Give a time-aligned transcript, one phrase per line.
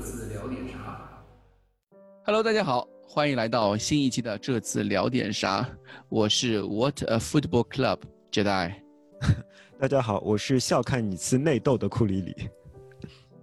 [0.00, 1.22] 这次聊点啥
[2.24, 5.68] ？Hello，大家好，欢迎来到新一期的这次聊点啥。
[6.08, 7.98] 我是 What a Football Club
[8.32, 8.72] Jedi。
[9.78, 12.34] 大家好，我是笑看你次内斗的库里里。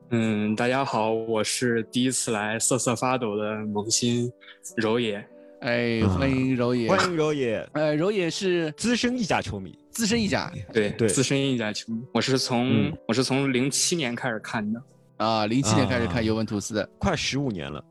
[0.10, 4.28] 嗯，大家好，我是第一次来瑟瑟发抖的萌新
[4.76, 5.24] 柔野。
[5.62, 7.70] 哎，欢迎柔野，欢迎柔野。
[7.74, 12.02] 呃，柔野是资深意甲球迷，资深意甲，对对，资深意甲球迷。
[12.16, 14.82] 我是从我是从零七年开始看的
[15.18, 17.84] 啊，零七年开始看尤文图斯的，快十五年了。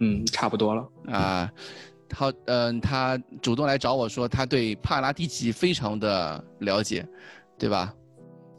[0.00, 1.50] 嗯，差不多了啊。
[2.08, 7.06] 他，嗯，他主动来找我说，他对帕拉蒂奇非常的了解，
[7.58, 7.94] 对吧？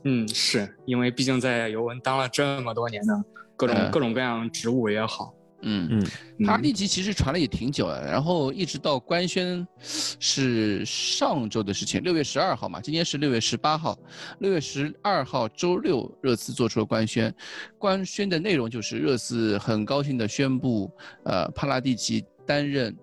[0.03, 3.23] 嗯，是因为毕竟在尤文当了这么多年的
[3.55, 5.33] 各种各种各样职务也好。
[5.65, 5.87] 嗯。
[5.91, 13.97] 嗯，帕拉蒂奇其实传了也挺久了，然后一直到官宣是上周的事情，六月十二号嘛，今天是六月十八号，
[14.39, 17.33] 六月十二号周六，热刺做出了官宣，
[17.77, 20.89] 官宣的内容就是热刺很高兴的宣布，
[21.25, 22.95] 呃，帕拉蒂奇担任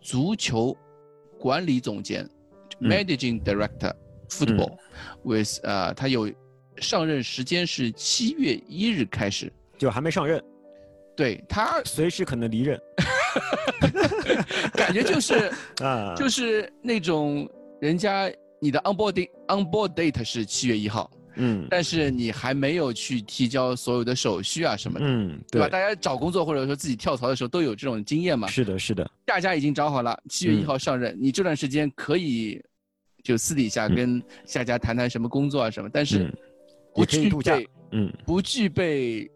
[0.00, 0.76] 足球
[1.38, 2.28] 管理总监
[2.80, 3.94] ，Managing Director
[4.28, 4.76] Football
[5.22, 6.30] with，呃，他有
[6.76, 10.42] 上任时间是七月一日开始，就还没上任。
[11.20, 12.80] 对他随时可能离任，
[14.72, 17.46] 感觉就是啊，就是那种
[17.78, 25.68] 人家你的 onboarding onboard date 是七月一号，嗯，但是你还没有去提交所有的手续啊什么的，嗯，对吧？
[25.68, 28.48] 大家找工作或者说自己跳槽的时候都有这种经验嘛。
[28.48, 32.58] 是的，是的，大家已经找好了，七月一号上任，你这段时间可以
[33.22, 36.32] 就私底下跟下家谈谈什么工作啊什么，但是
[36.94, 39.30] 不具备，嗯，不具备。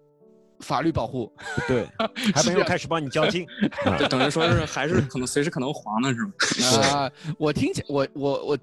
[0.61, 1.33] 法律保护，
[1.69, 1.87] 对，
[2.35, 3.47] 还没有开始帮你交金，
[3.99, 6.89] 就等于说是还是可能随时可能黄的，是吗？
[7.07, 8.59] 啊，我听见我我我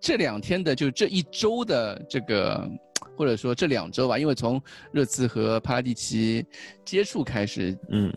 [0.00, 2.68] 这两天的就这一周的这个，
[3.16, 4.60] 或者说这两周吧，因为从
[4.92, 6.44] 热刺和帕拉蒂奇
[6.84, 8.12] 接触开始，嗯，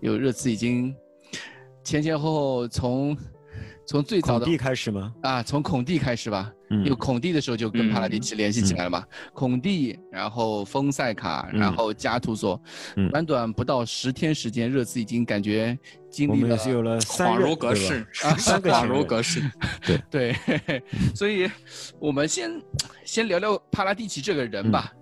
[0.00, 0.94] 有热刺已经
[1.82, 3.16] 前前后后从。
[3.86, 5.14] 从最早的孔蒂开始吗？
[5.22, 6.52] 啊，从孔蒂开始吧。
[6.70, 9.04] 嗯，有孔蒂的时候就跟帕拉蒂奇联系起来了嘛。
[9.32, 12.60] 孔蒂，然后丰塞卡，然后加图索，
[13.12, 15.78] 短短不到十天时间，热刺已经感觉
[16.10, 19.40] 经历了有了恍如隔世啊， 三个恍如隔世。
[19.86, 20.82] 对对，
[21.14, 21.48] 所以
[22.00, 22.60] 我们先
[23.04, 24.92] 先聊聊帕拉蒂奇这个人吧。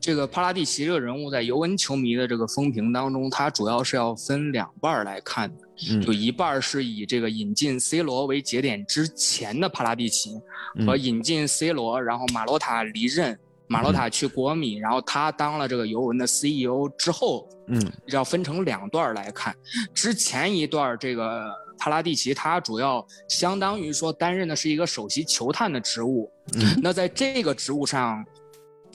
[0.00, 5.67] 这个帕拉蒂奇这个人物在尤文球迷的这个风评当中，他主要是要分两半来看的，
[6.02, 10.40] 就一半是以这个引进 C 罗为节点之前的帕拉蒂奇，
[10.86, 19.54] 和引进 C 罗，然后马洛塔离任，马洛塔去国米，然后他当了这个尤文的 CEO 之后，嗯，要分成两段来看。
[19.94, 26.30] 之前一段这个帕拉蒂奇，他主要相当于说担任的是一个首席球探的职务，
[26.82, 28.24] 那在这个职务上。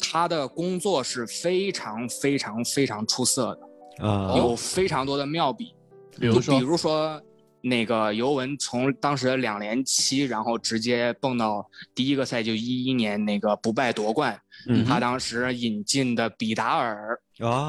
[0.06, 5.74] 他的工作是非常非常非常出色的，啊，有非常多的妙笔，
[6.20, 7.22] 比如说，比如说
[7.62, 11.66] 那个尤文从当时的两连七，然后直接蹦到
[11.96, 14.40] 第一个赛季一一年那个不败夺冠，
[14.88, 17.20] 他当时引进的比达尔，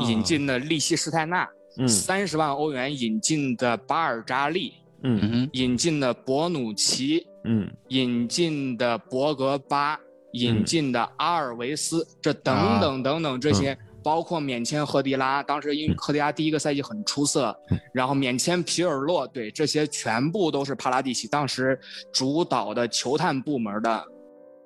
[0.09, 1.49] 引进的利希施泰纳，
[1.89, 9.99] 三十万欧元引进的巴尔扎利，嗯，引进的博努奇，嗯，引进的博格巴。
[10.37, 17.57] 引进的阿尔维斯，这等等等等这些，包括免签赫迪拉，当时因为赫迪拉第一个赛季很出色，
[17.93, 21.77] 然后免签皮尔洛，对这些全部都是帕拉蒂奇当时
[22.13, 24.05] 主导的球探部门的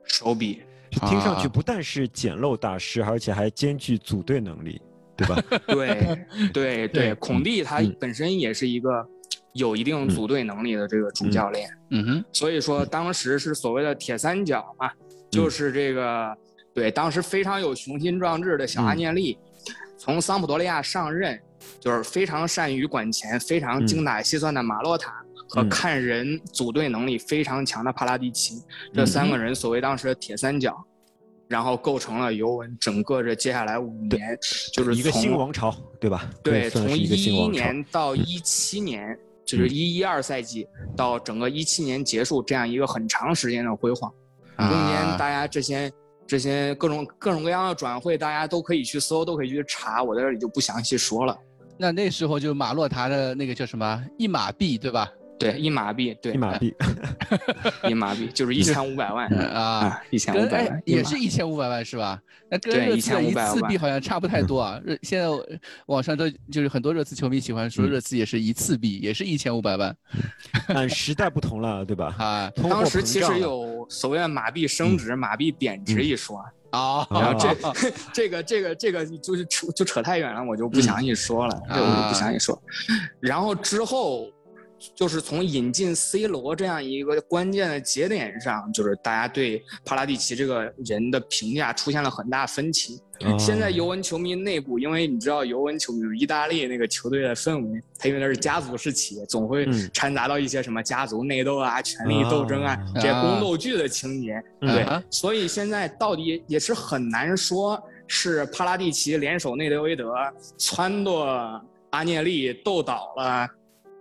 [0.04, 0.60] 手笔。
[0.90, 4.80] 听上去不但是捡漏大师，而且还兼具组队能力，
[5.16, 5.42] 对吧？
[5.68, 6.18] 对
[6.52, 9.06] 对对，孔蒂他本身也是一个
[9.52, 11.70] 有一定组队能力的这个主教练。
[11.90, 14.90] 嗯哼，所以说当时是所谓的铁三角嘛。
[15.30, 16.34] 就是这个，
[16.78, 19.36] 对，当时非常有雄心壮志的小阿涅利，
[19.98, 21.36] 从桑普多利亚上任，
[21.80, 25.12] 就是非常善于管钱、非常精打细算的马洛塔
[25.48, 28.62] 和看人组队能力非常强的帕拉蒂奇，
[28.94, 29.28] 这三。
[29.28, 30.72] 个人所谓当时的铁三角，
[31.48, 34.38] 然后构成了尤文整个这接下来五年，
[34.72, 36.30] 就是一个新王朝，对吧？
[36.44, 37.84] 对，从一一年。
[37.90, 40.64] 到一七年，就是一一二赛季
[40.96, 44.08] 到整个一七年结束，这样一个很长时间的辉煌。
[44.56, 45.90] 中间大家这些
[46.28, 51.34] 这些各种各种各样的转会，大家都可以去搜，都可以去查，我在这里就不详细说了。
[51.78, 55.10] 那那时候就马洛塔的那个叫什么一马币，对吧？
[55.38, 56.74] 对，一马币，对， 一马币，
[57.88, 62.20] 一马币就是一千五百万啊，一千五百万，也是一千五百万是吧？
[62.50, 64.80] 那跟热刺的一次币好像差不太多啊。
[64.82, 65.26] 热现在
[65.86, 69.94] 网上都就是很多热刺球迷喜欢说热刺也是一次币，也是一千五百万。
[70.66, 72.14] 但时代不同了，对吧？
[72.18, 76.42] 啊，当时其实有所谓的马币升值、马币贬值一说。
[76.70, 77.54] 啊，然后这
[78.12, 82.60] 这个这个这个就是扯就扯太远了，我就不详细说了，这我就不详细说。
[83.20, 84.26] 然后之后。
[84.94, 93.00] 就是从引进 C 罗这样一个关键的节点上，就是大家对帕拉蒂奇这个人的评价出现了很大分歧。
[93.36, 104.40] 现在尤文球迷内部，因为你知道尤文球迷意大利那个球队的氛围，它因为那是家族式企业，总会掺杂到一些什么家族内斗啊、权力斗争啊这些宫斗剧的情节。
[104.60, 110.14] 对，所以现在到底也是很难说是帕拉蒂奇联手内德维德
[110.56, 111.60] 撺掇
[111.90, 113.48] 阿涅利斗倒了。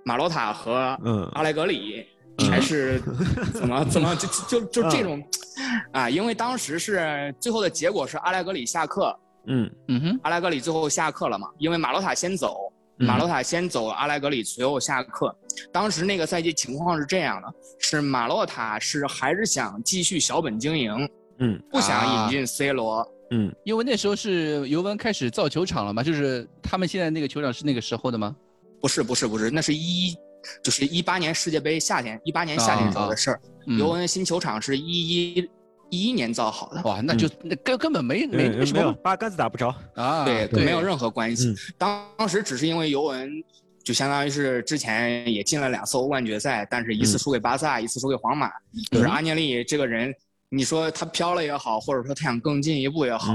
[0.07, 0.97] 马洛塔和
[1.33, 2.05] 阿莱格里，
[2.49, 2.97] 还是
[3.53, 5.21] 怎么 怎么就就就这种，
[5.91, 9.13] 啊，因为当时是最后的结果是阿莱格里下课，
[9.47, 9.69] 嗯。
[9.89, 15.35] 嗯哼，阿莱格里最后下课了嘛，因为马洛塔先走，马洛塔先走，阿莱格里随后下课。
[15.73, 28.33] 当时那个赛季情况是这样的，是马洛塔是还是想继续小本经营，嗯，不想引进 C 罗，嗯，因为那时候是尤文开始造球场了嘛，就是他们现在那个球场是那个时候的吗？
[28.81, 30.15] 不是不是不是，那是一，
[30.63, 33.41] 就是一八年世界杯夏天，一八年夏天时候的事儿。
[33.77, 35.49] 尤文新球场是一一
[35.89, 36.81] 一一年造好的。
[36.83, 40.23] 哇，那就那根根本没没没什么，八竿子打不着啊。
[40.23, 41.53] 对，没有任何关系。
[41.77, 43.29] 当当时只是因为尤文
[43.83, 48.49] 就相当于是之前也进了两次欧冠决赛，但是一次输给巴萨，一次输给皇马。
[48.91, 50.13] 就是阿涅利这个人，
[50.49, 53.33] 你说他飘了也好，或者说他想更进一步也好，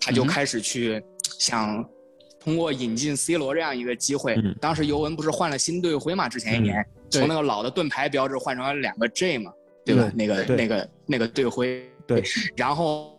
[0.00, 1.02] 他就开始去
[1.38, 1.84] 想。
[2.46, 6.28] 通过引进 C 罗这样一个机会，当时尤文不是换了新队徽嘛？
[6.28, 9.50] 之前一年从那个老的盾牌标志换成了两个 J 嘛，
[9.84, 10.08] 对吧？
[10.14, 11.84] 那个那个那个队徽。
[12.06, 12.22] 对。
[12.54, 13.18] 然后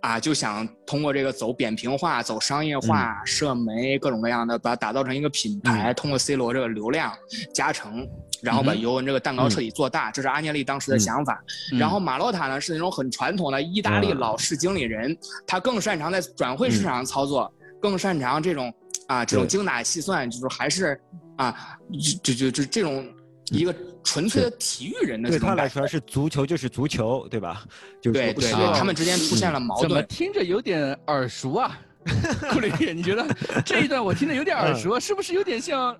[0.00, 5.94] 啊，就想通过这个走扁平化、走商业化、社媒各种各样的，把它打造成一个品牌。
[5.94, 7.12] 通过 C 罗这个流量
[7.54, 8.04] 加成，
[8.42, 10.10] 然后把尤文这个蛋糕彻底做大。
[10.10, 11.40] 这是阿涅利当时的想法。
[11.78, 15.16] 然后马洛塔呢，是那种很传统的意大利老式经理人，
[15.46, 17.48] 他更擅长在转会市场上操作。
[17.80, 18.72] 更擅长这种
[19.08, 21.00] 啊，这种精打细算，就是还是
[21.36, 21.76] 啊，
[22.22, 23.08] 就就就这种
[23.50, 23.74] 一个
[24.04, 27.64] 纯粹的体育人的这种对他来说是足球就是足球，对吧？
[28.00, 29.88] 就对对对，他们之间出现了矛盾。
[29.88, 31.78] 怎么听着有点耳熟啊？
[32.50, 33.26] 库里，你觉得
[33.64, 35.94] 这一段我听着有点耳熟，是不是有点像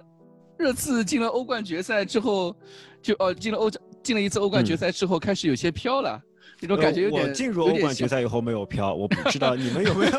[0.57, 2.57] 热刺进了欧冠决赛之后，
[3.03, 3.71] 就哦进了欧
[4.03, 6.19] 进了一次欧冠决赛之后开始有些飘了？
[6.59, 7.23] 这种感觉有点。
[7.23, 10.13] 我进入欧冠决赛以后没有飘，我不知道你们有没有。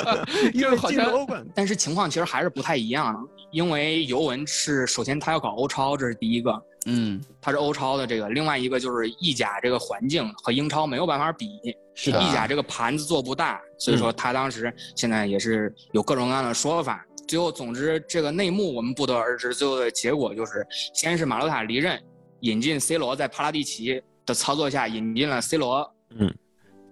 [0.54, 3.16] 因为好像欧冠，但是情况其实还是不太一样。
[3.50, 6.62] 因为尤文是首先他要搞欧超，这是第一个。
[6.86, 8.28] 嗯，他是欧超的这个。
[8.30, 11.48] 另外一个就是意甲这个环境和英超没有办法比。
[11.94, 17.04] 是意甲这个盘子做不大，所以说他当时现在也是有各种各样的说法。
[17.26, 19.52] 最后，总之这个内幕我们不得而知。
[19.52, 20.64] 最后的结果就是，
[20.94, 22.00] 先是马洛塔离任，
[22.40, 24.00] 引进 C 罗，在帕拉蒂奇。
[24.28, 26.32] 的操作下引进了 C 罗，嗯，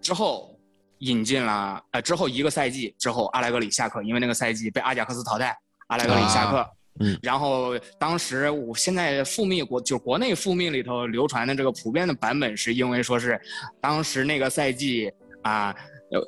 [0.01, 0.59] 之后
[1.01, 5.55] 引进了呃之后一个赛季之后阿莱格里下课，因为那个赛季被阿贾克斯淘汰，
[5.89, 6.67] 阿莱格里下课，
[7.01, 13.39] 嗯，然后当时我现在复密国就国内复密里头流传的这个普遍的版本是因为说是
[13.83, 15.13] 当时那个赛季
[15.43, 15.77] 啊，
[16.11, 16.19] 呃，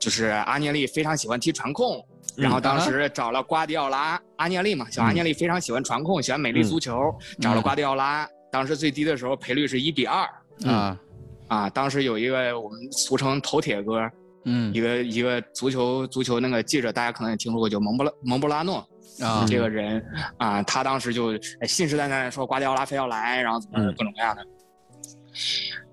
[0.00, 2.04] 就是阿涅利非常喜欢踢传控，
[2.36, 10.28] 然后当时找了瓜迪奥拉，阿涅利嘛，小阿涅利非常喜欢传控，喜欢美丽足球，找了瓜迪奥拉，当时最低的时候赔率是一比二。
[10.64, 10.98] 啊，
[11.48, 11.70] 啊！
[11.70, 14.00] 当时有一个我们俗称“头铁哥”，
[14.46, 18.78] 嗯，一个一个足球足球那个记者，大家可能也听说过，叫蒙布拉蒙布拉诺
[19.20, 20.02] 啊，这个人
[20.38, 21.32] 啊，他当时就
[21.66, 24.46] 信誓旦旦说瓜迪奥拉非要来，然后怎么各种各样的。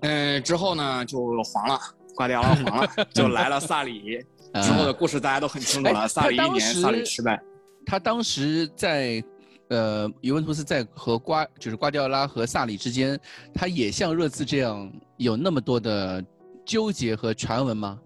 [0.00, 1.78] 嗯，之后呢就黄了，
[2.14, 4.18] 瓜迪奥拉黄了， 就来了萨里。
[4.62, 7.40] 之后的故事大家都很清楚了，萨里一年，萨里失败。
[7.84, 9.22] 他当时在。
[9.68, 13.18] 呃，尤文图斯在和瓜就是瓜迪奥拉和萨里之间，
[13.54, 16.22] 他也像热刺这样有那么多的
[16.64, 17.98] 纠结和传闻吗？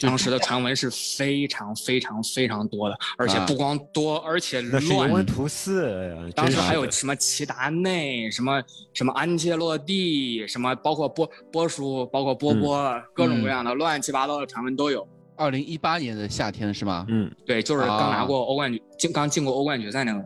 [0.00, 4.84] 当时的传闻是非常非常非常多的，而且不光多，而且乱。
[4.84, 8.60] 尤文图斯，当时还有什么齐达内，什么
[8.92, 15.06] 什么安切洛蒂，什么包括波波叔，包括波波，各种各样的乱七八糟的传闻都有。
[15.36, 17.06] 二零一八年的夏天是吗？
[17.08, 20.24] 嗯，对，就是刚拿过欧冠进，刚进过欧冠决赛那个。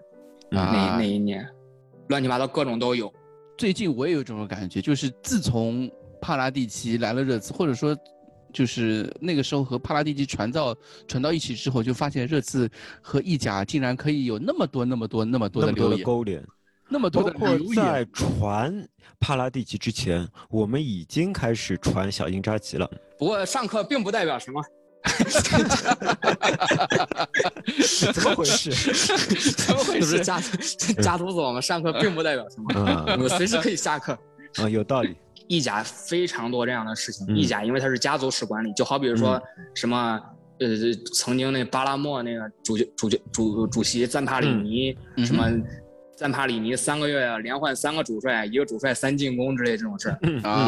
[0.50, 1.46] 那那一年，
[2.08, 3.12] 乱七八糟各种都有。
[3.56, 5.90] 最近我也有这种感觉，就是自从
[6.20, 7.96] 帕拉蒂奇来了热刺，或者说，
[8.52, 10.74] 就是那个时候和帕拉蒂奇传到
[11.06, 12.70] 传到一起之后，就发现热刺
[13.02, 16.42] 和意甲竟然可以有那么多那么多那么多的留勾连，
[16.88, 17.74] 那么多的留言。
[17.74, 18.88] 在传
[19.20, 22.88] 帕拉蒂奇之前，我们已经开始传小因扎吉了。
[23.18, 24.62] 不过上课并不代表什么。
[28.12, 28.70] 怎么回事？
[29.56, 30.20] 怎么回事？
[30.24, 30.40] 家
[31.00, 34.16] 家徒所嘛，上课并不代表什么，我们随时可以下课。
[34.56, 35.16] 啊，有道理。
[35.46, 37.26] 意甲非常多这样的事情。
[37.34, 39.40] 意甲因为它是家族式管理，就好比如说
[39.74, 40.20] 什么
[40.60, 40.66] 呃，
[41.14, 45.50] 曾经那巴拉莫那个主主主主席赞帕里尼什么。
[46.18, 50.18] 赞帕里尼三个月连换三个主帅，一个主帅三进攻之类这种事儿，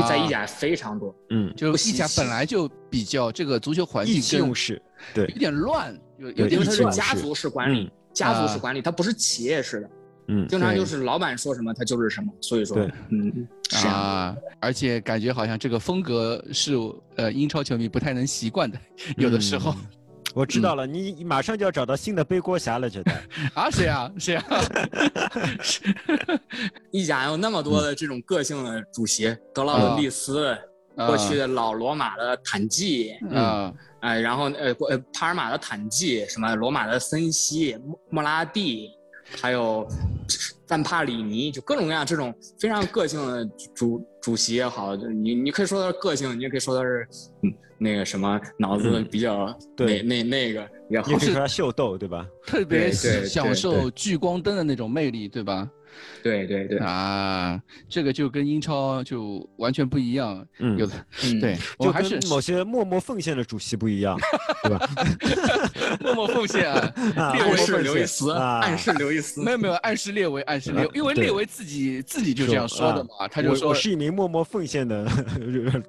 [0.08, 1.12] 在意甲非常多。
[1.30, 4.80] 嗯，就意甲本来就比较这个足球环境更是
[5.12, 9.90] 对有点乱，有有点是家族式管理，家族式管理，它不是企业式的。
[10.28, 12.32] 嗯，经常就是老板说什么，他就是什么。
[12.40, 13.48] 所以说，嗯，
[13.84, 16.74] 啊，而且感觉好像这个风格是
[17.16, 18.78] 呃英超球迷不太能习惯的，
[19.16, 19.74] 有的时候。
[20.34, 23.12] 我知道了，你马上就要找到新的背锅侠了，觉得
[23.54, 23.70] 啊？
[23.70, 24.10] 谁啊？
[24.18, 24.44] 谁啊？
[26.90, 30.56] 意甲有那么多的这种个性的主席，德劳伦蒂斯，
[30.96, 38.90] 过去的老罗马的坦季，嗯，哎，然后呃，呃，帕尔马的坦季，什么罗马的森西、莫莫拉蒂，
[39.40, 39.86] 还有
[40.66, 43.44] 范帕里尼，就各种各样这种非常个性的
[43.74, 47.08] 主主席也好，你你可以说他是个性，你也可以说他是
[47.42, 47.52] 嗯。
[47.82, 52.28] 那个什么脑子比较那那那个也好，是他秀逗对吧？
[52.46, 55.66] 特别享受聚光灯的那种魅力对吧？
[56.22, 60.46] 对对对啊，这个就跟英超就完全不一样。
[60.58, 60.92] 嗯，有的，
[61.40, 64.18] 对，就跟某些默默奉献的主席不一样，
[64.62, 64.88] 对吧？
[66.00, 66.92] 默默奉献啊，
[67.34, 75.06] 列维是刘易斯，暗示刘易斯，没有没有暗示列维，暗示列，因为列维自己自己就这样说的嘛，他就说我是一名默默奉献的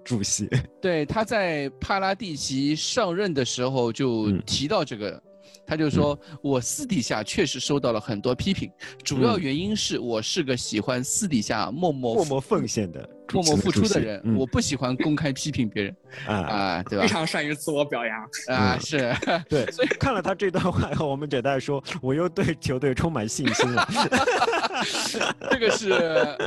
[0.03, 0.49] 主席。
[0.81, 5.21] 对，他在帕拉蒂奇上任的时候就提到这个。
[5.71, 8.69] 他就说，我私底下确实收到了很多批评，
[9.05, 15.95] 主要原因是我是个喜欢私底下默默默默奉献的、默默付出的人，我不喜欢公开批评别人
[16.27, 17.03] 啊，对吧？
[17.03, 19.15] 非常善于自我表扬啊，是
[19.47, 19.65] 对。
[19.71, 23.87] 所以看了他这段话后，我们简单说，我又对球队充满信心了。
[25.49, 25.91] 这个是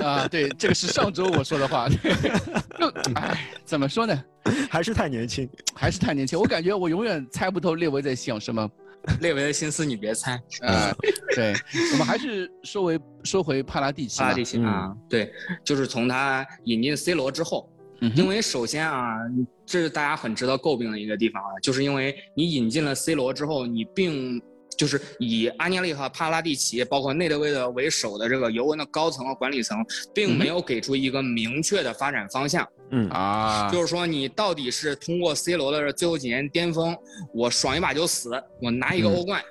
[0.02, 1.88] 啊，对，这个是上周我说的话。
[1.88, 4.22] 就哎，怎么说呢？
[4.68, 6.38] 还是太年轻，还是太年轻。
[6.38, 8.70] 我感觉我永远猜不透列维在想什么。
[9.20, 10.32] 列维的心思你别猜，
[10.62, 10.94] 啊，
[11.34, 11.52] 对，
[11.92, 15.32] 我们还是说回说回帕拉蒂奇，帕拉蒂奇啊，对，
[15.64, 17.68] 就是从他引进 C 罗之后，
[18.14, 19.16] 因为首先啊，
[19.64, 24.40] 这是大家很值得诟病的一个地方啊，就是因为你引进了 C 罗之后，你并。
[24.76, 29.78] 就是以阿涅利和帕拉蒂奇，包括内德维德为首的这个尤文的高层和管理层，
[30.12, 32.64] 并没有给出一个明确的发展方向。
[32.64, 32.68] 嗯
[33.10, 36.96] 啊，就是说你到底是通过 C 罗的最后几年巅峰，
[37.32, 39.42] 我爽一把就死，我拿一个欧冠，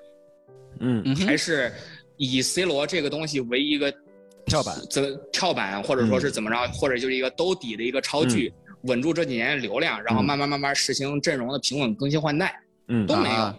[0.79, 1.71] 嗯，还是
[2.17, 3.93] 以 C 罗这个东西为一个
[4.45, 13.55] 跳板，怎跳板，或者说是怎么着，或者就是一个兜底的一个超巨，稳住这几年流量，然后慢慢慢慢实行阵容的平稳更新换代，嗯，都没有，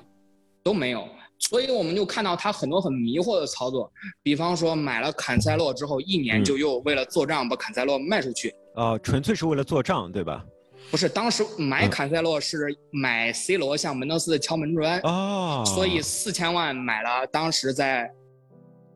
[0.62, 1.08] 都没有。
[1.48, 3.90] 所以我们就看到他很多很迷惑的操作，
[4.22, 8.54] 比方说买了坎塞洛之后，一年就又为了做账把坎塞洛卖出去。
[8.74, 10.44] 啊，纯粹是为了做账，对吧？
[10.90, 15.00] 不是，当时买坎塞洛是买 C 罗向门德斯敲门砖。
[15.00, 15.62] 哦。
[15.66, 18.10] 所以四千万买了当时在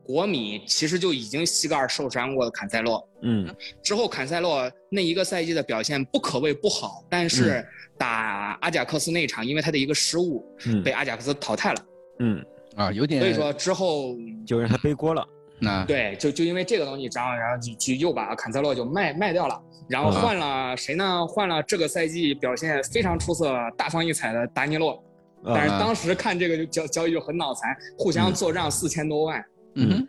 [0.02, 3.06] 国米其实就已经膝盖受伤过的坎塞洛。
[3.22, 3.54] 嗯。
[3.82, 7.64] 之后坎塞洛那一个赛季的表现不可谓不好，但是
[7.98, 10.44] 打阿贾克斯那场，因为他的一个失误，
[10.84, 11.84] 被阿贾克斯淘汰了。
[12.18, 12.44] 嗯
[12.76, 13.20] 啊，有点。
[13.20, 14.14] 所以说之后
[14.46, 15.26] 就让他背锅了。
[15.60, 21.26] 那对，就就因为这个东西，然后然后就就又把坎塞洛就卖卖掉了，然后换了谁呢？
[21.26, 25.02] 换了这个赛季表现非常出色、大放异彩的达尼洛。
[25.44, 29.44] 但是当时看这个就交交易就很脑残，互相做账四千多万。
[29.74, 30.06] 嗯。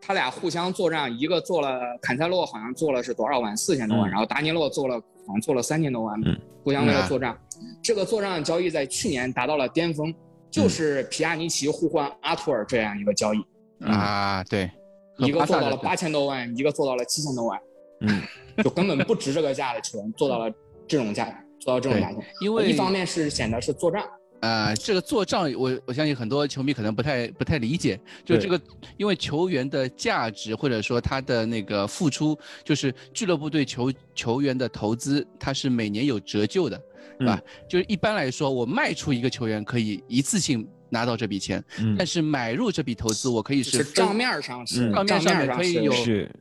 [0.00, 3.54] 他俩互相做账，一个做了坎塞洛好像做了是多少万？
[3.54, 4.10] 四千多万。
[4.10, 4.94] 然后达尼洛做了
[5.26, 6.18] 好像做了三千多万。
[6.24, 6.34] 嗯。
[6.64, 7.36] 互相为了做账，
[7.82, 10.14] 这个做账交易在去年达到了巅峰。
[10.56, 13.38] 就是皮亚尼奇互换阿图尔这样一个交易
[13.84, 14.70] 啊，对，
[15.18, 17.60] 一个做到了八千多万，一个做到了七千多万，
[18.00, 18.22] 嗯，
[18.64, 20.50] 就根本不值这个价的球员做到了
[20.88, 21.26] 这种价，
[21.60, 24.02] 做到这种价钱，因为一方面是显得是做账，
[24.40, 28.58] 啊，这个做账，我我相信很多球迷可能不太不太理解，就这个，
[28.96, 36.80] 因为球员的价值或者说他的那个付出，就是俱乐部对球球员的投资，它是每年有折旧的。
[37.18, 37.40] 对吧？
[37.68, 41.62] 就是一般来说，我卖出一个球员可以一次性拿到这笔钱，
[41.96, 45.92] 但是买入这笔投资，我可以是账面上是账面上面可以有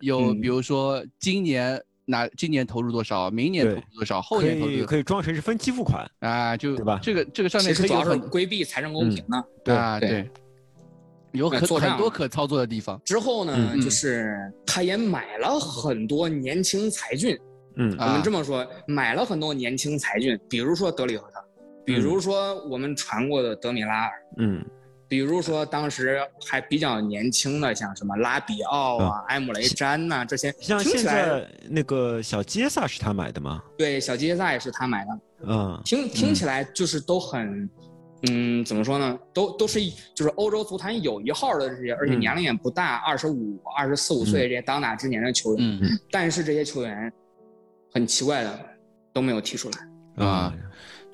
[0.02, 7.00] 有，比如说今年拿今年投入多少，明年投入多少，后年投入可以装成是分期付款啊，就对吧？
[7.02, 10.30] 这个这个上面可以很规避财政公平呢，啊对，
[11.32, 13.02] 有很很多可操作的地方。
[13.04, 17.38] 之后呢，就是他也买了很多年轻才俊。
[17.78, 21.44] 嗯，我们这么说，买了很多年轻才俊，比如说德里赫特，
[21.86, 24.64] 比如说我们传过的德米拉尔，嗯，
[25.08, 33.64] 比比如说当时还比较年轻的，像什么拉比奥啊、埃姆雷詹呐这些，像现在那个小杰萨是他买的吗？
[33.78, 35.20] 对，小杰萨也是他买的。
[35.48, 37.70] 嗯，听听起来就是都很，
[38.30, 39.18] 嗯，怎么说呢？
[39.34, 39.80] 都都是
[40.14, 45.80] 就是欧洲足坛有一号的这些，而且年龄也不大，二十五、二十四五岁这些当打之年的球员。
[45.82, 47.12] 嗯，但是这些球员
[47.96, 48.60] 很奇怪的
[49.12, 50.54] 都没有提出来啊。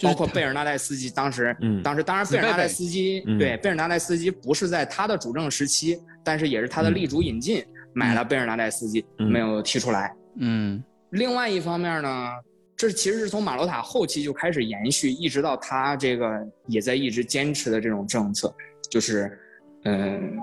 [0.04, 10.12] 包括贝尔纳代斯基，当时，当时当然贝尔纳代斯基对贝尔纳代斯基不是在他的主政时期，但是也是他的力主引进买了贝尔纳代斯基，没有提出来。
[10.38, 12.32] 嗯，另外一方面呢，
[12.76, 18.52] 这其实是从马洛塔后期就开始延续，一直到他这个也在一直坚持的这种政策，
[18.90, 19.40] 就是
[19.84, 20.36] 嗯，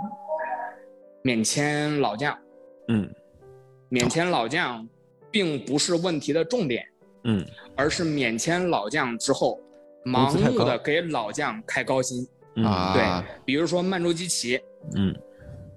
[1.23, 2.39] 免签老将，
[2.87, 3.13] 嗯，
[3.89, 4.89] 免签老将
[5.31, 6.87] 并不是问题的重点。
[7.25, 7.45] 嗯，
[7.77, 9.61] 而是免签老将之后，
[10.05, 12.27] 盲目的给老将开高薪
[12.65, 14.59] 啊，对，比如说曼朱基奇，
[14.95, 15.15] 嗯。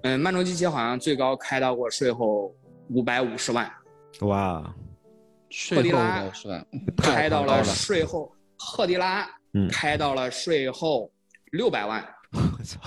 [0.04, 2.52] 嗯，曼朱基奇好像最高开到过税后
[2.90, 3.70] 五百五十万，
[4.20, 4.74] 哇，
[5.70, 6.32] 赫迪拉，
[6.96, 9.28] 开到了税后，赫迪拉
[9.70, 11.10] 开到了税后
[11.52, 12.80] 六百万， 我操，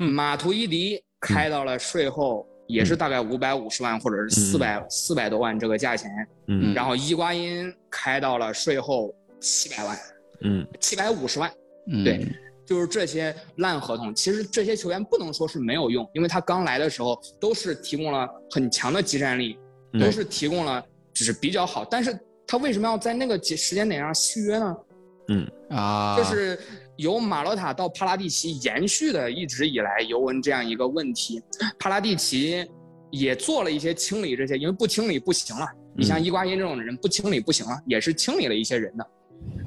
[0.00, 2.46] 马图伊迪开到了税后。
[2.66, 6.10] 也是大概五百五十万或者是四百四百多万这个价钱，
[6.46, 9.98] 嗯，然后伊瓜因开到了税后七百万，
[10.42, 11.52] 嗯，七百五十万，
[11.88, 12.26] 嗯对，
[12.64, 14.14] 就是这些烂合同。
[14.14, 19.58] 其实这些球员不能说是没有用，因为他刚来的时候都是提供了很强的集战力，
[20.00, 21.84] 都是提供了只是比较好。
[21.84, 24.76] 但是他为什么要在那个时间点上续约呢？
[25.28, 26.58] 嗯啊，就是。
[26.96, 31.42] 由马洛塔到帕拉蒂奇延续的一直以来尤文这样一个问题，
[31.78, 32.64] 帕拉蒂奇
[33.10, 35.66] 也做了一些清理，这些因为不清理不行了。
[35.96, 39.06] 你像伊瓜因这种人不清理不行了，也是清理了一些人的，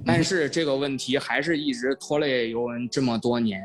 [0.05, 3.61] 但是这个问题还是一直拖累尤文这么多年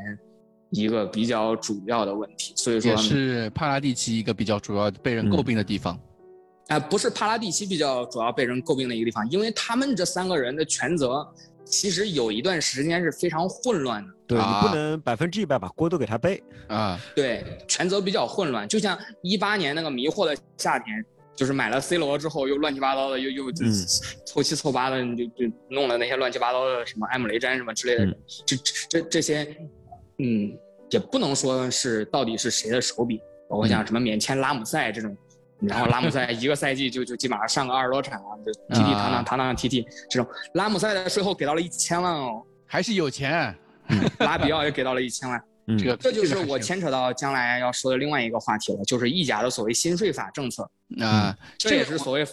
[0.71, 2.53] 一个比较主要的问题。
[2.55, 5.99] 所以说，也是帕拉蒂奇一个比较主要被人诟病的地方。
[6.67, 11.27] 啊，不是帕拉蒂奇比较主要被人诟病的一个地方，因为他们这三个人的权责。
[11.65, 16.99] 其实有一段时间是非常混乱的，对你不能百分之一百把锅都给他背啊。
[17.15, 23.51] 对，权责比较混乱，就像一八年那个迷惑的夏天，就是买了 C 罗之后又乱七八糟的，又又
[24.25, 28.55] 凑七凑八的，就就弄了那些乱七八糟的什么埃姆雷詹什么之类的，这
[28.89, 29.43] 这这些，
[30.17, 30.51] 嗯，
[30.89, 33.19] 也不能说是到底是谁的手笔，
[33.49, 35.15] 包括像什么免签拉姆塞这种。
[35.61, 40.27] 然后拉姆塞一个赛季就就基本上上个二十多场啊，就踢踢堂堂堂堂踢踢这种。
[40.55, 43.55] 拉姆塞的税后给到了一千万哦，还是有钱。
[44.19, 45.41] 拉比奥也给到了一千万，
[45.77, 50.69] 这个这就是我牵扯到将来要说的另外一个话题了，就是意甲的所谓新税法政策
[51.01, 52.25] 啊，这也是所谓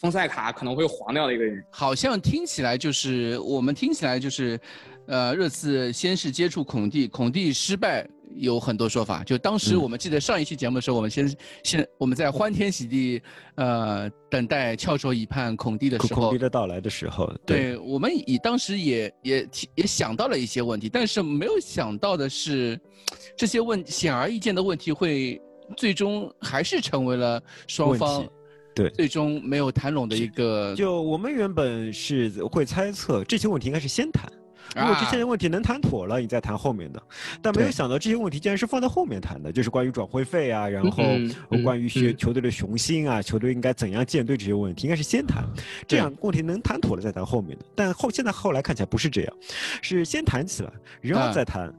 [0.00, 1.62] 丰塞卡可能会黄掉的一个人。
[1.70, 4.58] 好像听起来就是我们听起来就是，
[5.06, 8.08] 呃，热刺先是接触孔蒂，孔蒂失败。
[8.36, 13.22] 有很多说法，就当时我们记得上一期节目的时候，我们先先我们在欢天喜地，
[13.56, 22.78] 呃，等待翘首以盼孔蒂的时候，孔蒂的到来的时候，对我们以当时也也也想到了一些问题，但是没有想到的是，
[23.36, 25.40] 这些问显而易见的问题会
[25.76, 28.26] 最终还是成为了双方
[28.74, 30.74] 对最终没有谈拢的一个。
[30.74, 34.30] 就我们原本是会猜测这些问题应该是先谈。
[34.74, 37.02] 如果这些问题能谈妥了，你再谈后面的，
[37.42, 41.02] 但没有想到这些问题竟然是放在后面谈的，就是关于转会费啊，然后
[41.62, 45.44] 关于球球队的雄心啊，球队应该怎样建队这些问题，应该是先谈，
[45.86, 47.64] 这样问题能谈妥了再谈后面的。
[47.74, 49.36] 但后现在后来看起来不是这样，
[49.82, 51.72] 是先谈起来，然后再谈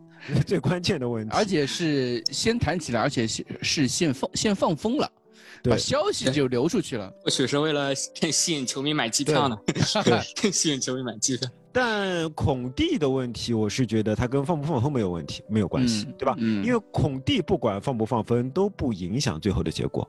[0.45, 5.09] 最关键的问题，而且是先谈起来，而且是是先放先放风了。
[5.63, 9.57] 把消息就流出去了，或许是为了吸引球迷买机票呢。
[10.41, 11.49] 更， 吸引球迷买机票。
[11.73, 16.35] 但孔蒂的问题，我是觉得他跟放不放风没有问题，没有关系，对吧？
[16.37, 20.07] 嗯因为孔蒂不管放不放风都不影响最后的结果。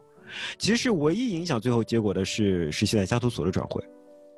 [0.59, 3.83] 其实唯一影响最后结果的是是现在加图索的转会，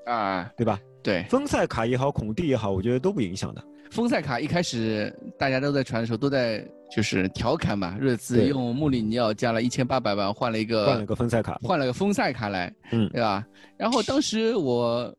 [0.06, 0.78] 啊，对吧？
[1.02, 3.64] 对，丰塞卡也好，孔蒂也好，我觉得都不影响的。
[3.90, 13.44] 丰塞卡一开始大家都在传的时候，都在就是调侃嘛，热刺用穆里尼奥加了一千八百万换了一个换了个丰塞卡，换了个丰塞卡来，嗯，对吧？
[13.76, 15.12] 然后当时我。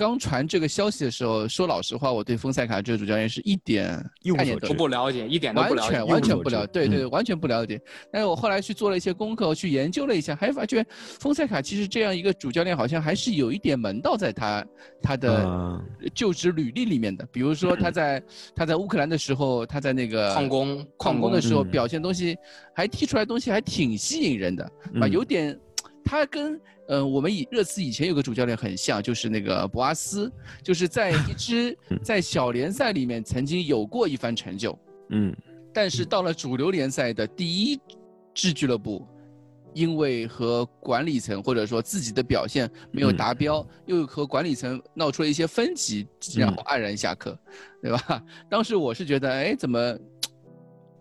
[0.00, 4.02] 刚传这个消息的时候，说老实话，我对丰塞卡这个主教练是一点
[4.34, 7.78] 概念都不了解，一点都不了解，完全完全不了解，对对，完全不了解。
[8.10, 10.82] 但是我后来去做了一些功课，我去研究了一下，还发觉
[11.18, 14.64] 丰塞卡其实这样一个主教练，好像还是有一点门道在他
[15.02, 15.78] 他的
[16.14, 17.26] 就职履历里面的。
[17.30, 18.22] 比如说他在
[18.54, 22.38] 他在乌克兰的时候，他在那个矿工矿工的时候表现东西，
[22.74, 24.64] 还踢出来东西还挺吸引人的
[24.98, 25.54] 啊，有点
[26.10, 26.60] 他跟。
[26.92, 30.28] 嗯，我们以热刺以前有个主教练很像，就是那个博阿斯，
[30.60, 34.76] 就是在 一支在小联赛里面曾经有过一番成就，
[35.10, 35.32] 嗯，
[35.72, 37.80] 但是到了主流联赛的第一
[38.34, 39.06] 支俱乐部，
[39.72, 47.38] 因为和管理层或者说自己的表现没有达标，又和管理层闹出了一些分歧，然后黯然下课，
[47.80, 48.20] 对吧？
[48.50, 49.96] 当时我是觉得，哎，怎么？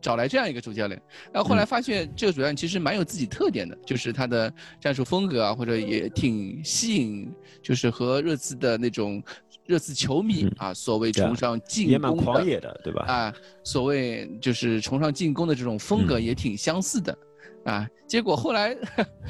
[0.02, 7.32] 找来这样一个主教练，然后后来发现这个主教练其实蛮有自己特点的，就是他的战术风格啊，或者也挺吸引，
[7.62, 9.22] 就是和热刺的那种
[9.66, 13.06] 热刺球迷啊，所谓崇尚进攻也蛮狂野的，对吧？
[13.08, 13.34] 啊，
[13.64, 17.18] 所谓就是崇尚进攻的这种风格也挺相似的，
[17.66, 18.76] 啊，结果后来，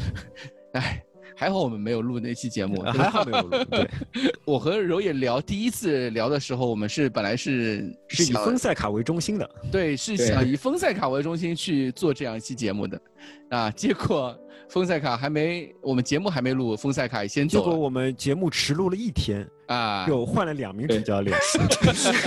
[0.74, 1.04] 哎。
[1.40, 3.64] 还好我们没有录那期节目， 还好没有录。
[3.72, 3.90] 对，
[4.44, 13.02] 我和柔也聊第一次聊的时候，我们是本来是是以丰塞卡为中心的，对，是想以丰塞卡为中心去做这样一期节目的，
[13.52, 14.38] 啊，结果。
[14.70, 21.36] 丰塞卡还没，我们节目还没录，丰塞卡先走结果我们节目迟录了一天啊，又换了两名主教练，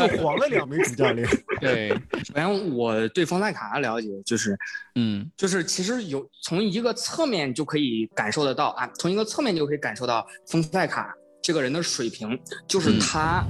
[0.00, 1.26] 又 黄了两名主教练。
[1.60, 1.90] 对，
[2.24, 4.58] 首先我对丰塞卡的了解就是，
[4.96, 13.44] 嗯，就是其实有从一个侧面就可以感受得到啊，从一个侧面就可以感受到丰塞卡这个人的水平，就是他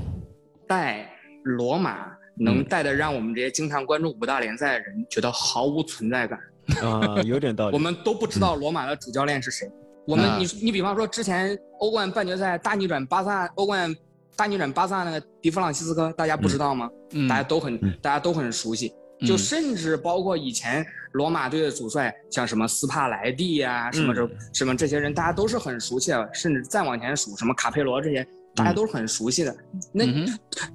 [0.68, 1.10] 带
[1.44, 6.38] 罗马能带的让我们这些经常关注五大联赛的人觉得毫无存在感。
[6.82, 7.74] 啊，有点道理。
[7.74, 9.70] 我们都不知道罗马的主教练是谁。
[10.04, 13.94] 我们，你你比方说之前欧冠半决赛大逆转巴萨，欧冠
[14.34, 16.90] 大逆转巴萨那个迪弗朗西斯科，大家不知道吗？
[17.12, 18.92] 嗯，大家都很大家都很熟悉。
[19.24, 26.30] 就甚至包括以前罗马队的主帅，像什么斯帕莱蒂呀，什么这什么这些人，大家都是很熟悉的。
[26.34, 29.56] 甚至再往前数，什么卡佩罗这些，大家都是很熟悉的。
[29.92, 30.04] 那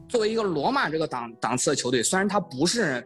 [0.08, 3.06] 作为一个罗马这个档档次的球队，虽然他不是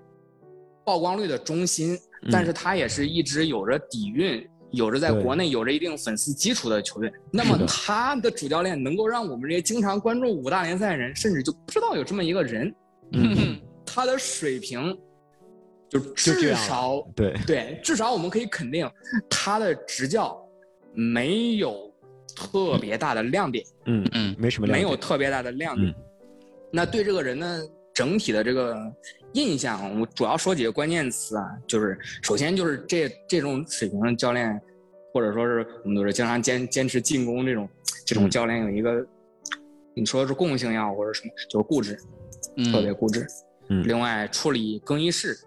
[0.85, 1.97] 曝光率的中心。
[2.29, 7.11] 但是他也是一直有着底蕴、有着在国内有着一定粉丝基础的球队。
[7.31, 12.73] 那么他的主教练能够让我们这些经常关注五大联赛的人，甚至就不知道有这么一个人。
[13.13, 14.97] 嗯， 他的水平
[15.89, 18.89] 就至少对对，至少我们可以肯定
[19.29, 20.39] 他的执教
[20.93, 21.91] 没有
[22.35, 23.65] 特别大的亮点。
[23.85, 25.93] 嗯嗯，没什么亮点，没有特别大的亮点。
[26.71, 27.61] 那对这个人呢，
[28.01, 28.75] 整体的这个。
[29.33, 34.59] 印象，我主要说几个关键词啊，就是首先就是这这种水平的教练，
[35.13, 37.69] 或者说是我们都是经常坚坚持进攻这种
[38.05, 39.07] 这种教练有一个，
[39.95, 41.97] 你说是共性也好或者什么，就是固执，
[42.73, 43.25] 特别固执。
[43.69, 43.87] 嗯。
[43.87, 45.37] 另外处理更衣室，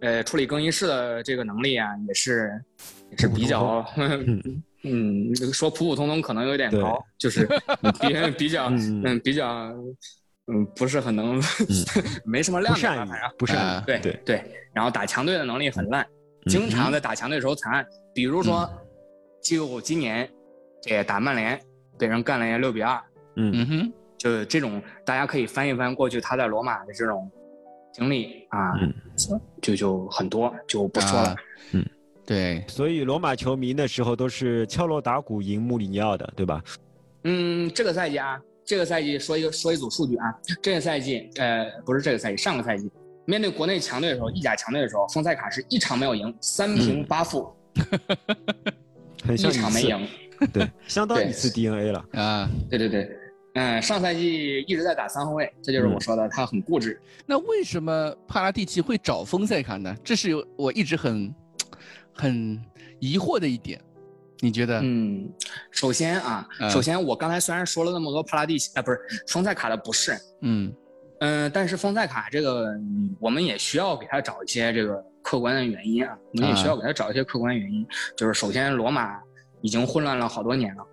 [0.00, 2.50] 呃，处理更衣室的这个能力啊，也是
[3.10, 3.84] 也是比较，
[4.82, 7.46] 嗯，说普普通通可能有点高，就是
[8.00, 9.74] 比比较嗯比较。
[10.52, 11.40] 嗯，不是很能，
[12.26, 13.54] 没什么亮点，反正不是，
[13.86, 14.42] 对对对。
[14.72, 16.04] 然后打强队的能力很烂，
[16.46, 17.86] 经常在打强队的时候惨案。
[18.12, 18.68] 比如说，
[19.42, 20.28] 就今年
[20.82, 21.60] 这打曼联
[21.98, 23.00] 被人干了一六比二，
[23.36, 27.30] 嗯哼，就这种大家可以翻一翻过去他在罗马的这种
[27.92, 28.72] 经历啊，
[29.62, 31.36] 就就很多就不说了。
[31.72, 31.84] 嗯，
[32.26, 32.64] 对。
[32.66, 36.60] 所以罗马球迷那时候都是敲锣打鼓赢穆里尼奥的，对吧？
[37.22, 38.40] 嗯，这个赛季啊。
[38.70, 42.88] 这个赛季说一个说一组数据啊，这个赛季呃不是这个赛季，上个赛季
[43.24, 47.52] 面对国内强队的时候，意甲强队的时候，丰塞卡是一场没有赢，三平八负，
[49.36, 50.06] 一场没赢，
[50.52, 53.10] 对， 相当一次 DNA 了啊，对对对，
[53.54, 56.96] 嗯，上赛季一直在打三后卫，这就是我说的他很固执。
[57.26, 59.92] 那为什么帕拉蒂奇会找丰塞卡呢？
[60.04, 61.34] 这是有我一直很
[62.12, 62.56] 很
[63.00, 63.80] 疑惑的一点。
[64.40, 64.80] 你觉得？
[64.82, 65.30] 嗯，
[65.70, 68.98] 首先啊，首先我刚才虽然说了那么多帕拉蒂奇，啊，不是
[69.28, 70.74] 丰塞卡的不是，嗯
[71.20, 72.74] 嗯，但是丰塞卡这个，
[73.18, 77.86] 我们也需要给他找一些这个客观的原因啊，我们也需要给他找一些客观原因。
[78.16, 79.20] 就是首先，罗马
[79.60, 80.86] 已经混乱了好多年了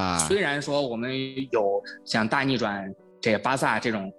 [0.00, 1.12] 啊，虽然说我们
[1.52, 2.90] 有像大逆转
[3.20, 4.10] 这巴萨这种，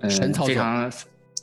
[0.00, 0.10] 嗯，
[0.44, 0.90] 非常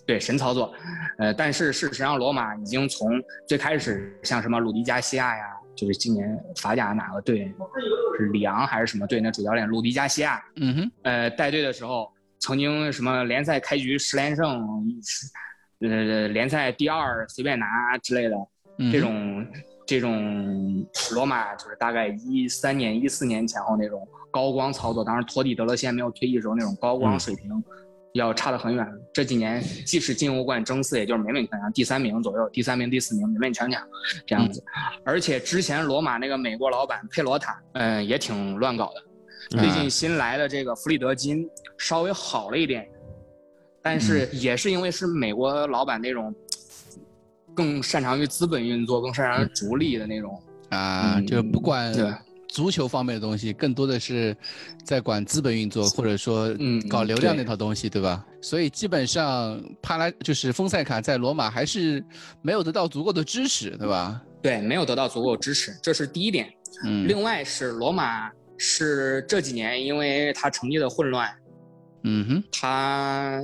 [0.06, 0.74] 对神操作，
[1.18, 3.10] 呃，但是事实上，罗马已经从
[3.48, 5.44] 最开始像什么鲁迪加西亚呀。
[5.78, 7.54] 就是今年法甲哪个队
[8.18, 9.22] 是里昂还是什么队？
[9.22, 14.84] 那主教练鲁迪加西亚，嗯哼，呃，带队的时候曾经什么联赛开局十连胜，
[15.82, 17.68] 呃，联赛第二随便拿
[18.02, 18.36] 之类的，
[18.92, 19.48] 这种
[19.86, 27.64] 这种罗马就是大概一三年一四年前后那种高光操作，当时托蒂德勒现在没有退役时候那种高光水平。
[28.18, 28.86] 要差得很远。
[29.14, 33.82] 这几年即使进欧冠争四，也就是勉勉强强第三名左右，第三名、第四名勉勉强强
[34.26, 34.64] 这样子。
[35.04, 39.58] 而且之前罗马那个美国老板佩罗塔，嗯，也挺乱搞的。
[39.58, 42.86] 最近新来的这个弗里德金稍微好了一点，
[43.82, 46.36] 但是也是因为是美国老板那种
[47.56, 51.94] 更擅长于资本运作、更擅长于逐利的那种啊，就不管
[52.48, 54.36] 足球方面的东西，更多的是
[54.84, 58.26] 在管资本运作，或者说嗯搞流量那套东西，对吧？
[58.42, 62.04] 所以基本上帕拉就是丰塞卡在罗马还是
[62.42, 64.22] 没有得到足够的支持，对吧？
[64.42, 66.48] 对，没有得到足够支持，这是第一点。
[66.86, 71.30] 嗯，另外是罗马是这几年因为他成绩的混乱，
[72.04, 73.42] 嗯哼，他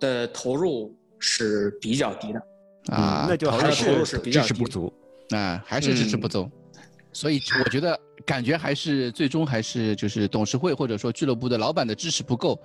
[0.00, 2.42] 的投入是比较低的
[2.94, 4.92] 啊，那就还是支持不足
[5.30, 6.50] 啊，还是支持不足。
[7.12, 12.58] 所以我觉得感觉还是最终还是就是董事会或者说俱乐部的老板的支持不够，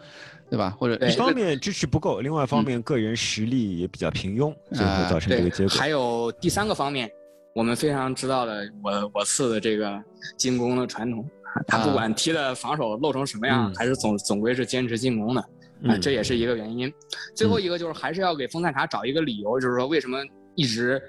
[0.50, 0.76] 对吧？
[0.80, 5.78] 或者一方面支持不够，另外一方面个人实力也比较平庸，最后造成这个结果。
[5.78, 7.10] 还有第三个方面。
[7.56, 10.00] 我们非常知道的，我我次的这个
[10.38, 11.28] 进攻的传统，
[11.66, 15.42] 他不管踢的防守漏成什么样，还是总总归是坚持进攻的，
[15.88, 16.94] 啊，这也是一个原因。
[17.36, 20.20] 最后一个就是还是要给丰塞卡找一个理由，就是说为什么
[20.54, 21.02] 一直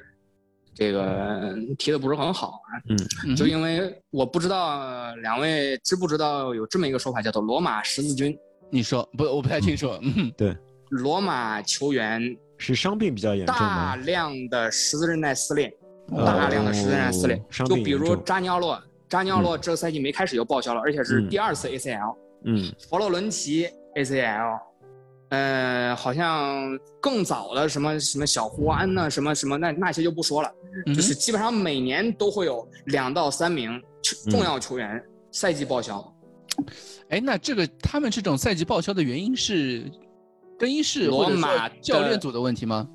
[0.78, 2.70] 这个提的不是很好啊？
[3.26, 8.38] 嗯，就因为我不知道两位知不知道有这么一个说法，叫做罗马十字军。
[8.70, 9.24] 你说不？
[9.24, 9.90] 我不太清楚。
[10.02, 10.56] 嗯，对，
[10.90, 12.22] 罗马球员
[12.58, 15.68] 是伤病比较严重大量的十字韧带撕裂。
[16.16, 22.14] 大量的十字韧带撕裂，就比如扎尼奥洛，扎尼奥洛这个赛季没开始就报销了，而且是第二次 ACL。
[22.44, 24.60] 嗯，佛罗伦齐 ACL，
[25.30, 30.52] 呃，好像更早的什么什么小胡安呐，什么什么那那些就不说了，
[30.86, 33.82] 就是基本上每年都会有两到三名
[34.30, 36.14] 重要球员赛季报销。
[37.10, 39.90] 哎，那这个他们这种赛季报销的原因是
[40.58, 42.88] 更衣室罗马教练组的问题吗？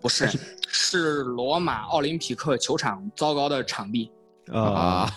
[0.00, 0.28] 不是。
[0.76, 4.10] 是罗马奥林匹克球场糟糕的场地
[4.52, 5.10] 啊！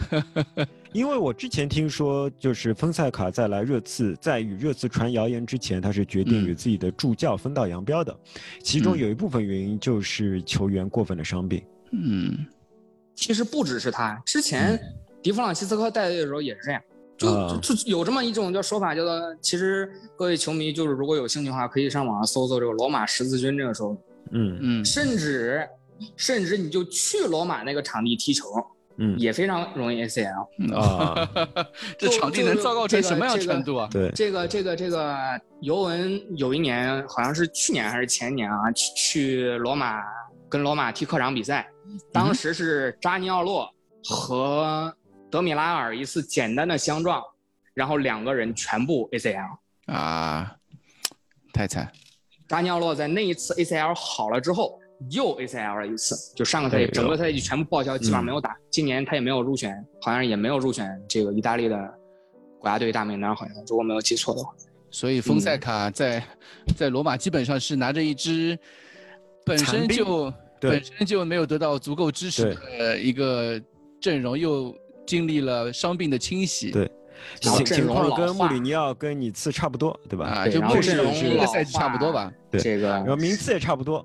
[0.92, 8.16] 因为我之前听说，就是丰塞卡在来热刺，在与热刺传谣言之前，他是决定与自己的助教分道扬镳的。
[8.62, 11.62] 其中有一部分原因就是球员过分的伤病。
[11.92, 12.46] 嗯，
[13.14, 14.80] 其实不只是他，之前
[15.22, 16.80] 迪弗朗西斯科带队的时候也是这样。
[17.18, 23.96] 就就有这么一种叫说法，叫做其实各位球迷就是如果有兴趣的话，可以上网上搜搜这个罗马十字军这个时候。
[24.32, 25.66] 嗯嗯，甚至
[26.16, 28.44] 甚至你就去罗马那个场地踢球，
[28.98, 31.28] 嗯，也非常容易 ACL 啊。
[31.98, 33.88] 这场地能糟糕成什么样程度啊？
[33.90, 35.16] 对，这个这个这个
[35.60, 40.02] 尤文有一年好像是去年还是前年啊，去去罗马
[40.48, 41.68] 跟罗马踢客场比赛，
[42.12, 43.68] 当时是扎尼奥洛
[44.04, 44.94] 和
[45.30, 47.22] 德米拉尔一次简单的相撞，
[47.74, 50.54] 然后两个人全部 ACL 啊，
[51.52, 51.90] 太惨。
[52.48, 54.78] 扎尼奥洛在那一次 ACL 好了之后，
[55.10, 58.56] 又 ACL 了一次，就上个赛季整个赛季全部报销，基本上没有打。
[58.70, 61.76] 今年他也没有入选，好像也没有入选这个意大利的
[62.58, 64.52] 国家队大名单，好像如果没有记错的话。
[64.90, 66.22] 所以丰塞卡在
[66.76, 68.58] 在罗马基本上是拿着一支
[69.44, 73.60] 本身就本身就没有得到足够支持的一个
[74.00, 74.74] 阵容，又
[75.06, 76.70] 经历了伤病的清洗。
[76.70, 76.90] 对。
[77.40, 80.26] 情况跟穆里尼奥跟你次差不多，对吧？
[80.26, 82.30] 啊，就穆里一个赛季差不多吧。
[82.50, 84.04] 对，这个然后名次也差不多，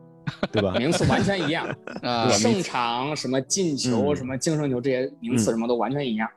[0.51, 0.73] 对吧？
[0.77, 1.67] 名次完全一样
[2.01, 6.27] 啊，胜场什么进球什么净胜球这些名次什么都完全一样。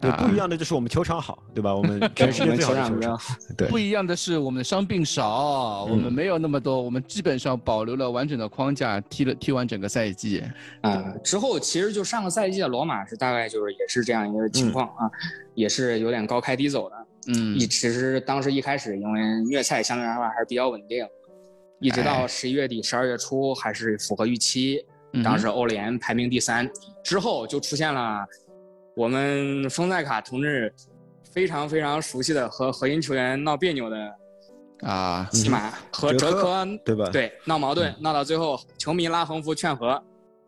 [0.00, 1.74] 对，不一样的就是我们球场好，对吧？
[1.74, 3.20] 我们 全世界最好的球场。
[3.54, 10.42] 对，不一样的是我们的伤病少，我们没有那么多，我们基本上保留了完整的框架，踢了踢完整个赛季。
[10.80, 15.04] 啊，之后其实就上个赛季的罗马是大概就是也是这样一个情况啊，
[15.54, 16.96] 也是有点高开低走的。
[17.26, 21.06] 嗯，一其实当时一开始因为虐菜相对来说还是比较稳定，
[21.80, 24.84] 一直到十一月底、十二月初还是符合预期，
[25.24, 26.68] 当时欧联排名第三，
[27.02, 28.24] 之后就出现了。
[28.94, 30.72] 我们丰塞卡同志
[31.32, 33.96] 非常非常熟悉的和核心球员闹别扭的
[34.80, 37.08] 啊，起码和哲科对吧？
[37.10, 40.02] 对，闹矛盾闹到最后，球迷拉横幅劝和，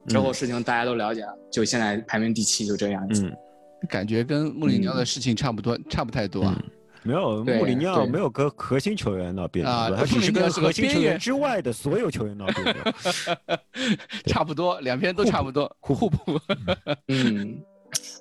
[0.09, 3.25] 之后事情大家都了解了，就现在排名第七，就这样子。
[3.25, 3.37] 嗯，
[3.89, 6.55] 感觉跟穆里尼奥的事情差不多，差不太多。
[7.03, 12.75] 没有，穆里尼奥没有跟核心球员闹别扭，他只是跟核心球员之外的所有球员闹别扭。
[14.27, 16.41] 差不多，两边都差不多，互补。
[17.09, 17.63] 嗯。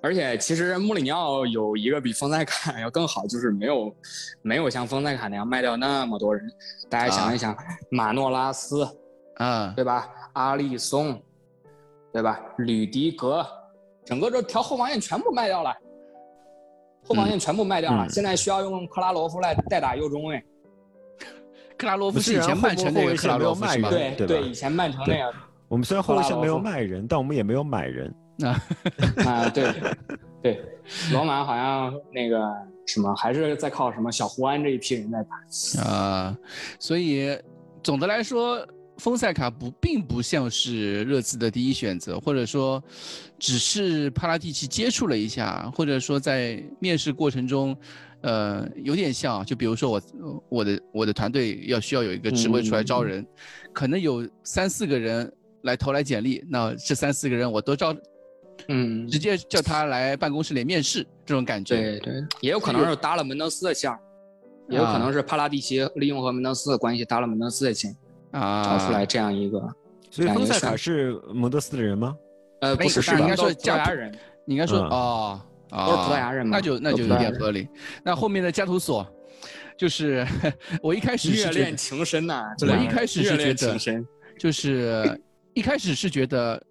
[0.03, 3.95] 而且其实穆里尼奥有一个比丰塞卡要更好，就是没有
[4.41, 6.45] 没有像丰塞卡那样卖掉那么多人。
[6.89, 7.55] 大家想一想，
[7.89, 8.85] 马诺拉斯，
[9.35, 10.09] 啊，对吧？
[10.33, 11.21] 阿利松，
[12.11, 12.37] 对吧？
[12.57, 13.45] 吕迪格，
[14.03, 15.73] 整个这条后防线全部卖掉了，
[17.03, 18.07] 后防线全部卖掉了。
[18.09, 20.43] 现在需要用克拉罗夫来代打右中卫。
[21.77, 23.89] 克拉罗夫是以前曼城那个克拉罗夫是吗？
[23.89, 25.31] 对对，以前曼城那样。
[25.67, 28.13] 我们虽然后卫线没有卖人，但我们也没有买人。
[28.45, 28.61] 啊
[29.25, 29.71] 啊对
[30.41, 30.65] 对，
[31.11, 32.39] 罗马好像那个
[32.87, 36.37] 什么还是在靠什么小胡安这一批人在打啊，
[36.79, 37.37] 所以
[37.83, 38.65] 总的来说，
[39.01, 42.81] 丰塞卡不并不像是热刺的第一选择，或者说，
[43.39, 47.75] 只是帕拉蒂奇接触了一下，或者说在面试过程中，
[48.21, 50.01] 呃，有点像，就比如说我
[50.49, 53.25] 我的我的团队要需要有一个职位出来招人，
[53.73, 55.33] 可能有三四个人
[55.63, 57.95] 来投来简历，那这三四个人我都招，
[58.67, 61.75] 嗯，直接叫他来办公室里面试，这种感觉。
[61.75, 63.91] 对对，也有可能是搭了门德斯的线，
[64.69, 67.97] 也有可能是帕拉蒂奇利用和门德斯的关系搭了门德斯的线。
[68.31, 69.59] 啊，找出来这样一个，
[70.09, 72.15] 所以丰塞卡是蒙德斯的人吗？
[72.61, 74.11] 呃，不是，是应该说加牙人，
[74.45, 77.67] 你应该说哦，都是葡萄牙人嘛，那就那就有点合理。
[78.03, 79.05] 那后面的加图索，
[79.77, 80.25] 就是
[80.81, 85.19] 我一开始是恋情深呐，我一开始是觉得，深，就是
[85.53, 86.61] 一开始是觉得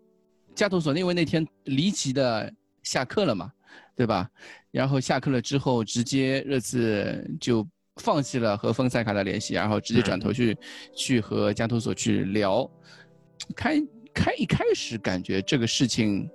[0.54, 3.50] 加图索，因为那天离奇的下课了嘛，
[3.96, 4.28] 对吧？
[4.70, 7.66] 然后下课了之后，直接热刺就。
[8.00, 10.56] 放弃了和丰塞卡的联系，然后直接转头去
[10.96, 12.68] 去和加图索去聊。
[13.56, 13.80] 开
[14.12, 16.28] 开一开始感觉这个事情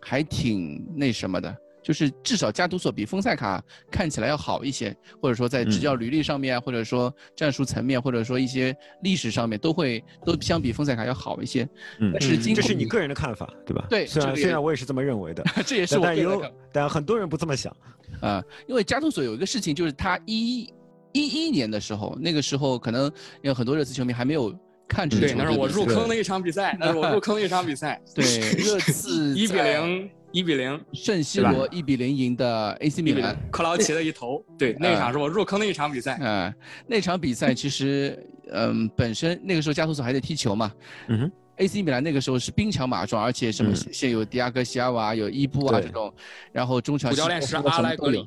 [0.00, 11.66] 还挺那什么的，就是至少加图索比丰塞卡看起来要好一些，或者说在执教履历上面，或者说战术层面，或者说一些历史上面都会都相比丰塞卡要好一些。
[12.00, 13.86] 嗯，是这是你个人的看法，对吧？
[13.88, 16.42] 对，虽然虽然我也是这么认为的， 这也是我但有
[16.72, 17.74] 但很多人不这么想
[18.20, 20.68] 啊，因为加图索有一个事情就是他一。
[21.12, 23.10] 一一年的时候，那个时候可能
[23.42, 24.54] 有很多热刺球迷还没有
[24.88, 28.00] 看这对，那是我入坑的一场比赛，那是我入坑的一场比赛。
[28.14, 34.44] 对，热刺 一比零，一比零，圣西罗一比零赢的 AC 米兰，克劳奇的一头。
[34.58, 36.18] 对，那场是我入坑的一场比赛。
[36.20, 36.54] 嗯，
[36.86, 38.18] 那场比赛其实，
[38.52, 40.72] 嗯，本身那个时候加图索还在踢球嘛。
[41.08, 41.32] 嗯哼。
[41.56, 46.10] AC 米兰那个时候是兵强马壮，而且什么现有迪亚哥西亚瓦，有伊布啊这种，
[46.52, 48.26] 然后中场主教练是阿莱格里，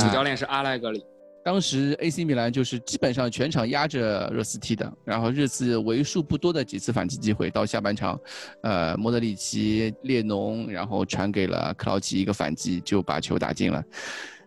[0.00, 1.04] 主教练是阿莱格里。
[1.44, 8.20] 当时 AC 米兰就是基本上全场压着热刺踢的，然后热刺为数不多的几次反击机会，到下半场，
[8.62, 13.82] 呃，莫德里奇、列侬，然后传给了克劳奇一个反击，就把球打进了。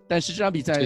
[0.07, 0.79] 但是这场比赛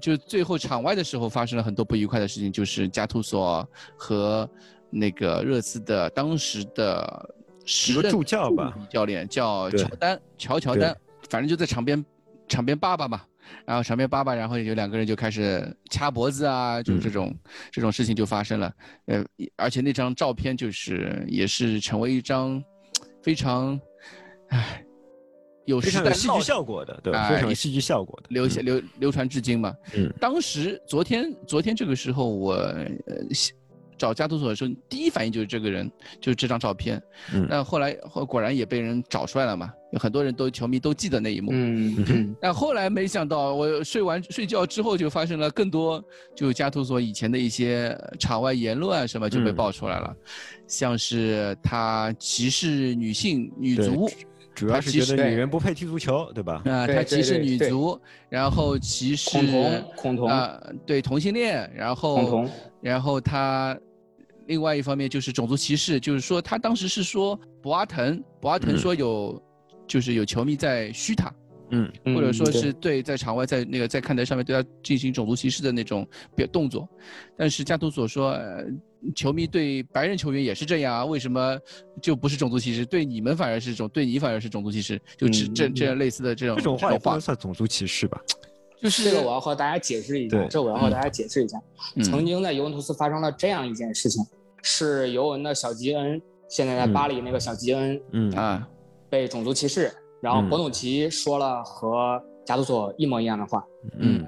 [0.00, 4.48] 就最后场外的时候发生了很多不愉快的事情，就是加图索和
[4.88, 7.34] 那个热刺的当时的
[7.64, 10.96] 时任助教吧，教练叫乔丹，乔乔丹，
[11.28, 12.04] 反正就在场边
[12.46, 13.20] 场边爸爸嘛。
[13.66, 17.34] 然后场面爸爸，然后有两个人就开始掐脖子啊，就这种
[17.70, 18.72] 这种事情就发生了。
[19.06, 19.24] 呃，
[19.56, 22.62] 而且那张照片就是也是成为一张
[23.22, 23.80] 非常，
[24.48, 24.84] 唉，
[25.66, 29.74] 有非常有戏剧效果的，对，非常有戏剧效果的，流流流传至今嘛。
[29.94, 32.86] 嗯，当时昨天昨天这个时候我呃。
[34.00, 35.88] 找加图索的时候，第一反应就是这个人，
[36.22, 37.00] 就是这张照片。
[37.34, 41.50] 嗯，但后来后果然也被人找出来了嘛，有很多人都球迷都记得那一幕。
[41.52, 46.02] 嗯，但后来没想到，我睡完睡觉之后就发生了更多，
[46.34, 50.16] 就加图索以前的一些场外言论啊什么就被爆出来了，
[50.66, 54.08] 像是他歧视女性女足，
[54.54, 56.62] 主要是觉得女人不配踢足球，对吧？
[56.64, 62.48] 啊，他歧视女足，然后歧视恐同，恐同啊，对同性恋，然后
[62.80, 63.78] 然后他。
[64.50, 69.40] 另外一方面就是种族歧视，就是说他当时是说博阿滕，博阿滕说有，
[69.86, 71.32] 就是有球迷在嘘他，
[71.70, 73.00] 嗯，或者说是对。
[73.00, 76.88] 在场外在那个在看台上面对他进行种族歧视的那种表动作，
[77.36, 78.36] 但是加图索说，
[79.14, 81.56] 球迷对白人球员也是这样啊，为什么
[82.02, 82.84] 就不是种族歧视？
[82.84, 88.20] 对你们反而是种，对你反而是种族歧视，就这这这样类似的这种这种话也不能算种族歧视吧？
[88.82, 91.56] 就是这个我要和大家解释一下，这我要和大家解释一下，
[92.02, 94.24] 曾经在尤文图斯发生了这样一件事情。
[94.62, 98.30] 是尤文的小吉恩，现在在巴黎那个小吉恩，嗯。
[98.36, 98.68] 啊，
[99.08, 103.60] 被种族歧视，然后博努奇说了和加图索一模一样的话，
[103.98, 104.24] 嗯，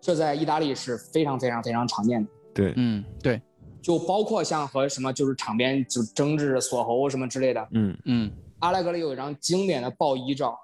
[0.00, 3.40] 这在意大利是非常非常非常常见的，对，嗯对，
[3.80, 7.96] 就包括像和什么就是场边就争执锁喉什么之类的，嗯。
[8.06, 10.58] 嗯，阿莱格里有一张经典的爆衣照，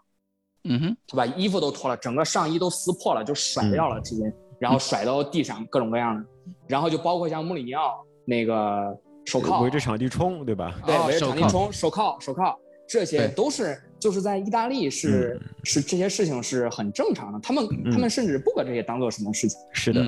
[0.65, 6.25] 嗯哼，他把衣服都脱了，整个上衣都撕破了，就甩掉了直接，然后甩到地上各种各样的，
[6.67, 8.05] 然后就包括像穆里尼奥。
[8.29, 10.79] 那个手铐围着场地冲，对吧？
[10.85, 12.55] 对，围着场地冲，手铐，手铐，
[12.87, 19.59] 这些都是就是在意大利是是这些事情是很正常的，他们他们甚至不把这些当做什么事情。
[19.73, 20.07] 是的，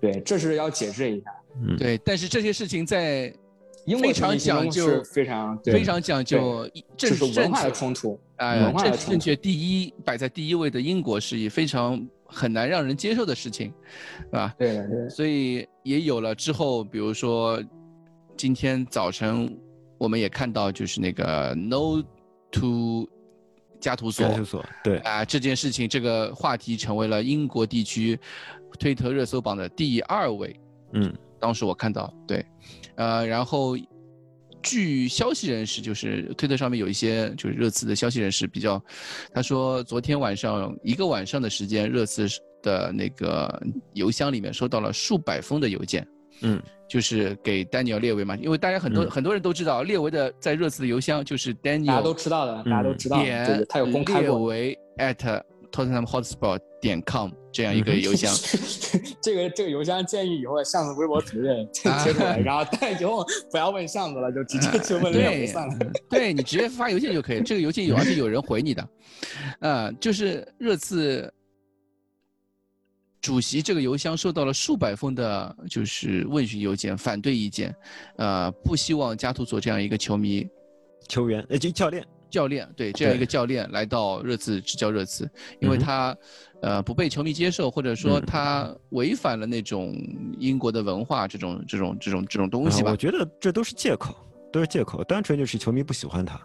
[0.00, 1.30] 对，这是要解释一下。
[1.62, 3.32] 嗯，对，但是这些事情在
[4.02, 12.04] 非常讲究，非常非常讲究政治文化的冲突啊，政治正确第一摆在第一位的英国是以非常。
[12.34, 13.72] 很难让人接受的事情，
[14.30, 14.54] 对吧？
[14.58, 15.08] 对对。
[15.08, 17.62] 所以也有了之后，比如说
[18.36, 19.56] 今天早晨
[19.96, 22.02] 我们也看到，就是那个 No
[22.50, 23.08] to
[23.80, 28.18] 加图索，加图索，对啊，这件事情这个话题成为了英国地区
[28.78, 30.58] 推特热搜榜的第二位。
[30.92, 32.44] 嗯，当时我看到，对，
[32.96, 33.76] 呃，然后
[34.64, 38.82] 据消息人士，就是推特上面有一些就是热刺的消息人士比较，
[39.32, 42.26] 他说昨天晚上一个晚上的时间，热刺
[42.62, 43.62] 的那个
[43.92, 46.04] 邮箱里面收到了数百封的邮件，
[46.40, 54.22] 嗯，就是给丹尼尔列维嘛，因为大家很多很多人都知道列维的在热刺的邮箱就是丹尼尔，大家都知道的，大家都知道，点他有公开过。
[54.22, 55.42] 列维 at
[55.74, 58.32] Tottenham Hotspur 点 com 这样一个邮箱，
[59.20, 65.76] 这个这个邮箱建议以后上次微博主任贴出来，然后但以后不要问上子了，就直接去问列维算了。
[66.08, 68.88] 对你直接发邮件就可以，这个邮件有而且有人回你的，
[69.58, 71.28] 呃，就是热刺
[73.20, 77.74] 主席这个邮箱收到了数百封的，就是问询邮件，反对意见，
[78.16, 80.46] 呃，不希望加图索这样一个球迷、
[81.08, 82.06] 球员呃，就教练。
[82.34, 85.30] 教练对这样一个教练来到热刺执教热刺，
[85.60, 86.16] 因为他，
[86.62, 89.94] 呃，不被球迷接受，或者说他违反了那种
[90.40, 92.90] 英国的文化这种这种这种这种东西吧。
[92.90, 94.16] 我觉得这都是借口，
[94.52, 96.40] 都是借口，单纯就是球迷不喜欢他，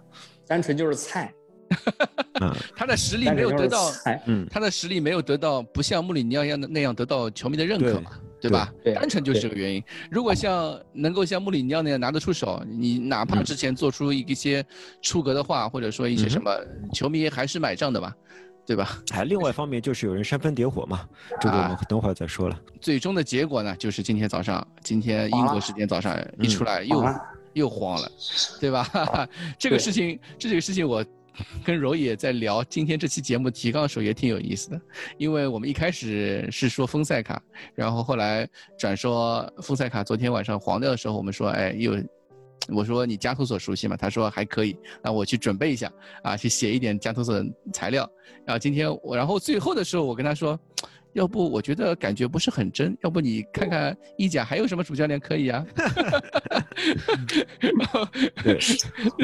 [0.46, 1.34] 单纯就是菜。
[2.78, 3.92] 他的实力没有得到，
[4.28, 8.12] 嗯，他的实力没有得到，不像穆里尼奥一样的那样得到球迷的认可嘛。
[8.42, 8.74] 对吧？
[8.96, 9.84] 单纯就是这个原因。
[10.10, 14.66] 如果像能够像穆里尼奥那样拿得出手，你哪怕之前做出一些
[15.02, 16.52] 出格的话，或者说一些什么，
[16.94, 18.16] 球迷还是买账的吧，
[18.66, 19.02] 对吧？
[19.12, 21.08] 哎，另外一方面就是有人煽风点火嘛，
[21.42, 22.60] 这个我们等会儿再说了。
[22.80, 27.06] 最终的结果呢，就是今天早上，今天英国时间早上一出来又
[27.54, 28.10] 又慌了，
[28.60, 29.28] 对吧？
[29.58, 31.04] 这个事情，这个事情我。
[31.64, 34.82] 跟柔也在聊今天这期节目提纲的时候也挺有意思的，
[35.18, 37.42] 因为我们一开始是说丰塞卡，
[37.76, 41.98] 然后后来转说丰塞卡昨天晚上黄掉的时候，我们说哎又，
[42.70, 43.96] 我说你加图索熟悉吗？
[43.96, 45.92] 他说还可以，那我去准备一下
[46.24, 48.10] 啊，去写一点加图索材料。
[48.46, 50.60] 然后今天我，然后最后的时候我跟他说。
[51.14, 55.66] 要不我觉得感觉不是很真，要不你看看意甲还有什么主教练可以啊？
[58.44, 58.58] 对，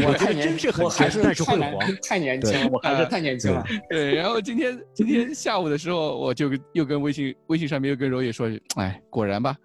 [0.05, 3.63] 我太年轻，我还是太年太年轻，我还是太年轻了。
[3.89, 9.55] 对，然后今天 今天下午的时候，我就又跟微信微信上面又跟柔野说，哎，果然吧，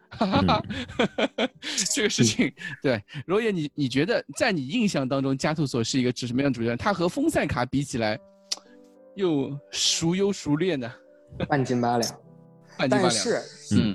[1.93, 2.53] 这个事情，
[2.83, 6.77] 对，柔野，你你觉得在你印象当中，加图索是一个指什么样的主教练？
[6.77, 8.18] 他和丰塞卡比起来，
[9.16, 10.93] 又孰优孰劣呢？
[11.49, 12.14] 半斤八两，
[12.91, 13.43] 但是，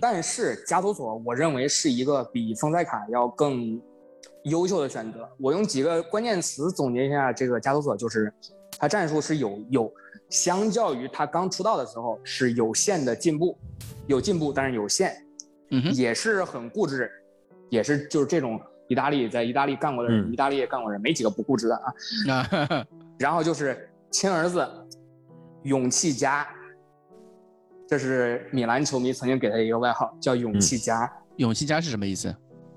[0.01, 3.79] 但是加图索，我认为是一个比丰塞卡要更
[4.43, 5.27] 优秀的选择。
[5.39, 8.31] 我用几个关键词总结一下这个加图索，就是
[8.79, 9.93] 他战术是有有，
[10.29, 13.57] 相较于他刚出道的时候是有限的进步，
[14.07, 15.15] 有进步但是有限，
[15.71, 17.09] 嗯也是很固执，
[17.69, 22.86] 也是就是这种意大利在意大利干过的人，意大利也干过人，没几个不固执的啊。
[23.17, 24.67] 然后就是亲儿子，
[25.63, 26.47] 勇气家。
[27.88, 31.11] 这是米兰球迷曾经给他一个外号，叫“勇气家”。
[31.38, 32.33] 勇气家是什么意思？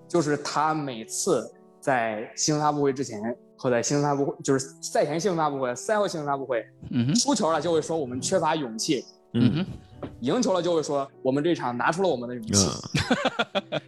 [0.09, 1.51] 就是他每次
[1.81, 3.21] 在新闻发布会之前
[3.57, 9.05] 和在新闻发布会，就是赛前新闻发布会、赛后新闻发布会，嗯输球了就会说我们缺乏勇气，
[9.35, 9.67] 嗯哼，
[10.21, 12.69] 赢球了就会说我们这场拿出了我们的勇气。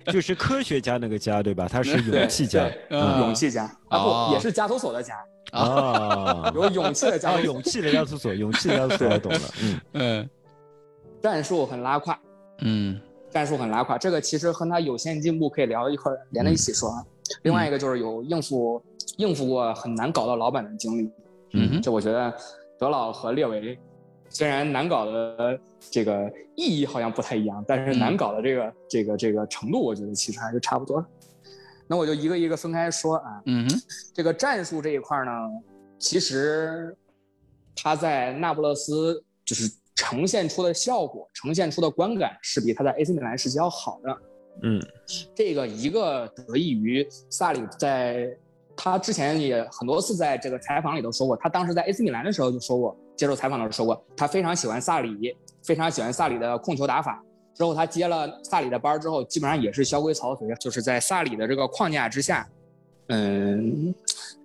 [0.13, 1.67] 就是科学家那个家，对吧？
[1.71, 5.17] 他是勇气家，勇气家啊，不也是加图索的家
[5.53, 6.51] 啊？
[6.55, 10.31] 有勇气的加，勇气的加图索，勇气的加图索，我懂了，嗯嗯。
[11.23, 12.19] 战术很拉胯，
[12.61, 12.99] 嗯，
[13.31, 17.05] 战术很拉胯，这个其实和他有限进步可以聊一块连在一起说啊。
[17.43, 18.83] 另外一个就是有应付
[19.19, 21.11] 应付过很难搞到老板的经历，
[21.53, 22.35] 嗯，就我觉得
[22.79, 23.79] 德老和列维
[24.29, 25.61] 虽然难搞的
[25.91, 31.05] 这个意义好像不太一样，但是难搞的这个这个这个程度，我觉得其实还是差不多。
[31.87, 33.69] 那我就一个一个分开说啊，嗯，
[34.15, 35.31] 这个战术这一块呢，
[35.99, 36.97] 其实
[37.77, 39.71] 他在那不勒斯就是。
[40.01, 44.17] 呈现出的效果，呈现出的观感是比他在 AC 米兰时期要好的。
[44.63, 44.81] 嗯，
[45.35, 48.35] 这个一个得益于萨里，在
[48.75, 57.23] 他之前也很多次在这个采访里都说过，他当时在 AC 米兰的时候就说过，接受采访的时候说过，他非常喜欢萨里，非常喜欢萨里的控球打法。
[57.55, 62.49] 之后他接了萨里的班之后，基本上也是萧规曹随，就是在萨里的这个框架之下，
[63.09, 63.95] 嗯，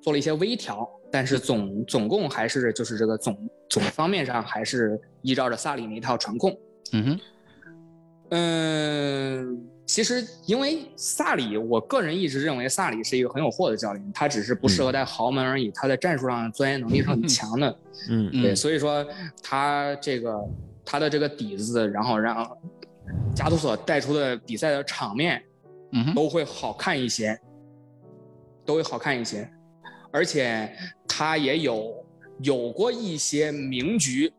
[0.05, 0.87] 做了一些微调。
[1.11, 6.57] 但是总总共还是就是这个总总方面上还是依照着萨里那套传控。
[6.91, 7.19] 嗯哼，
[8.31, 15.71] 嗯，其实因为萨里，我个人一直认为萨里是一个很有货的教练，他只是不适合带豪门而已。
[15.71, 17.79] 他在战术上钻研能力是很 强的。
[18.09, 19.05] 嗯，对，所以说
[19.41, 20.37] 他这个
[20.83, 22.45] 他的这个底子，然后让
[23.33, 25.41] 加图索带出的比赛的场面，
[25.93, 27.39] 嗯，都会好看一些，
[28.65, 29.49] 都会好看一些。
[30.15, 30.71] 而且
[31.05, 31.93] 他也有
[32.39, 34.31] 有过一些名局，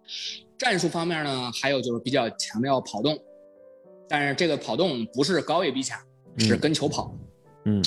[0.56, 3.14] 战术方面呢，还有就是比较强调跑动，
[4.08, 6.00] 但是这个跑动不是高位逼抢，
[6.38, 7.14] 是跟球跑。
[7.66, 7.84] 嗯，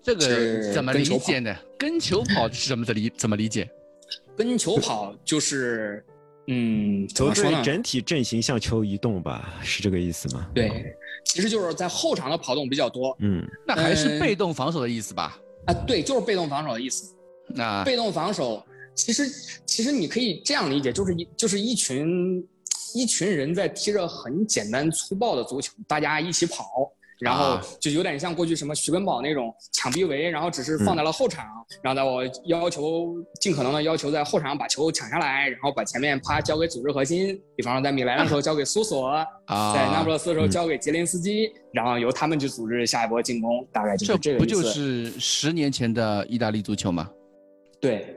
[0.00, 1.52] 这个怎么理解呢？
[1.76, 3.10] 跟球跑是怎么的理？
[3.16, 3.68] 怎么理解？
[4.38, 6.04] 跟球跑就是，
[6.46, 10.48] 嗯，球队整体阵型向球移动吧，是这个意思吗？
[10.54, 10.94] 对，
[11.24, 13.16] 其实就是在后场的跑动比较多。
[13.18, 15.36] 嗯，那还是被动防守的意思吧？
[15.68, 17.14] 啊，对，就是被动防守的意思。
[17.48, 18.64] 那被动防守，
[18.94, 19.28] 其实
[19.66, 22.42] 其实你可以这样理解，就是一就是一群
[22.94, 26.90] 一群人在踢着很简单粗暴的足球，大家一起跑。
[27.20, 31.44] 然后就有点像过去什么徐根宝那种抢逼围，然后只是放在了后场，
[31.82, 39.12] 然后呢，我要求尽可能的要求在后场把球抢下来，然后把前面啪交给组织核心，比方说在米兰的时候交给苏索，
[39.74, 47.08] 在那不勒斯的时候交给杰林斯基，然后由他们去组织下一波进攻，大概就是这个不就是十年前的意大利足球吗？
[47.80, 48.14] 对。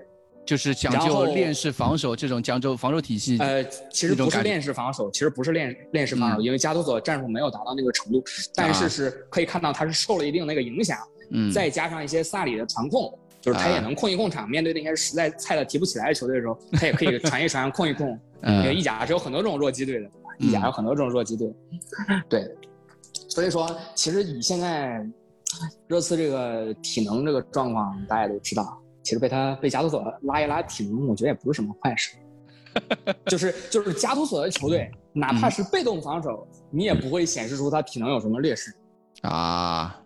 [0.51, 8.21] 就是讲究链式防守这种讲究防守体系，呃，其实不是链式防守，其实不是链链式防守，因为加图索战术没有达到那个程度，
[8.53, 10.97] 但是是可以看到他是受了一定那个影响，
[11.29, 18.19] 嗯，再加上一些萨里的传控，就是他也能控一控场，面对那些实在菜的提不起来的球队的时候，他也可以传一传控一控。
[18.43, 21.49] 因为意甲是有很多这种弱鸡队的，意甲有很多这种弱鸡队，
[22.27, 22.45] 对，
[23.29, 25.01] 所以说其实以现在
[25.87, 28.80] 热刺这个体能这个状况，大家都知道。
[29.03, 32.15] 其实被他被加图索拉一拉体能，我觉得也不是什么坏事。
[33.25, 38.73] 就是就是加图索的球队，哪怕是被动防守，你也不会显示出他体能有什么劣势
[39.23, 39.97] 啊。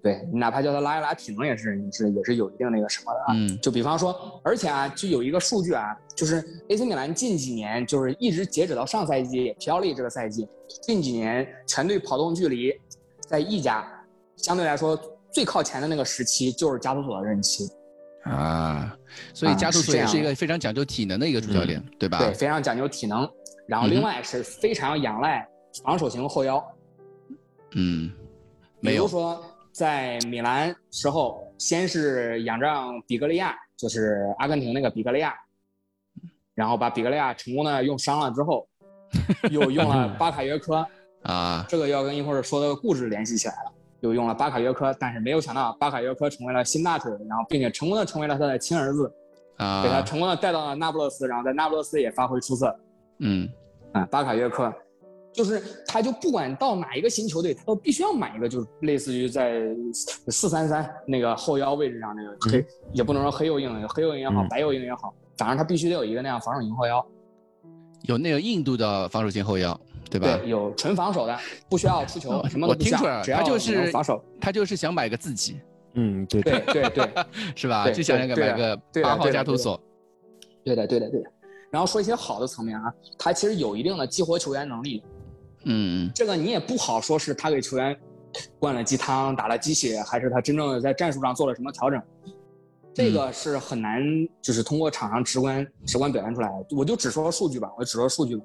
[0.00, 3.26] 对，哪怕叫他拉一拉体能，也是也是也是有一定那个什么的啊。
[3.34, 3.58] 嗯。
[3.60, 4.14] 就比方说，
[4.44, 6.36] 而且啊，就有一个数据啊，就是
[6.68, 10.46] AC 米兰近几年，就是一直截止到上赛季皮奥利这个赛季，
[10.82, 12.70] 近几年全队跑动距离
[13.26, 13.90] 在意甲
[14.36, 14.96] 相对来说
[15.32, 17.66] 最靠前的那个时期，就是加图索的任期。
[18.24, 18.96] 啊，
[19.32, 22.18] 所以加图索也是一个非常讲究体能的一个主教练，对吧？
[22.18, 23.28] 对，非常讲究体能，
[23.66, 25.46] 然后另外是非常仰赖
[25.82, 26.64] 防守型后腰。
[27.72, 28.10] 嗯，
[28.80, 35.34] 比如说在米兰时候，先是仰仗比格利亚，就是阿根廷那个比格利亚，
[36.54, 38.66] 然后把比格利亚成功的用伤了之后，
[39.50, 40.86] 又用了巴卡约科
[41.24, 43.72] 啊，这个要跟一会儿说的故事联系起来了。
[44.04, 49.10] 又用了巴卡约科，但是没有想到巴卡约科成为了新大腿，然后并且成功的成为了他的亲儿子，
[49.56, 52.78] 啊，给他成功的带到了那不勒斯，然后在那不勒斯也发挥出色。
[53.20, 53.48] 嗯，
[53.92, 54.70] 啊，巴卡约科，
[55.32, 59.74] 就是他就不管到哪一个新球队，他都必须要买一个，就是类似于在
[60.28, 67.02] 四三三那个后腰位置上那个黑，也不能说黑又硬，黑又硬也好，白又硬也好，反正他必须得有一个那样防守型后腰，
[68.02, 69.80] 有那个印度的防守型后腰。
[70.18, 70.40] 对吧？
[70.44, 71.36] 有纯防守的，
[71.68, 75.60] 不需要出球，什么我听出来了，他就是防守，他就是想买个自己，
[75.94, 77.10] 嗯，对对对对，
[77.56, 77.90] 是吧？
[77.90, 79.80] 就想那个买个八号加图索，
[80.62, 81.28] 对的对的对的。
[81.68, 85.02] 然后说一些好的层面啊，他其实有一定的激活球员能力，
[85.64, 87.96] 嗯，这个你也不好说是他给球员
[88.60, 92.00] 灌了鸡汤、打了鸡血，还是他真正的在战术上做了什么调整，
[92.94, 94.00] 这个是很难
[94.40, 96.76] 就是通过场上直观直观表现出来的。
[96.76, 98.44] 我就只说数据吧，我只说数据吧。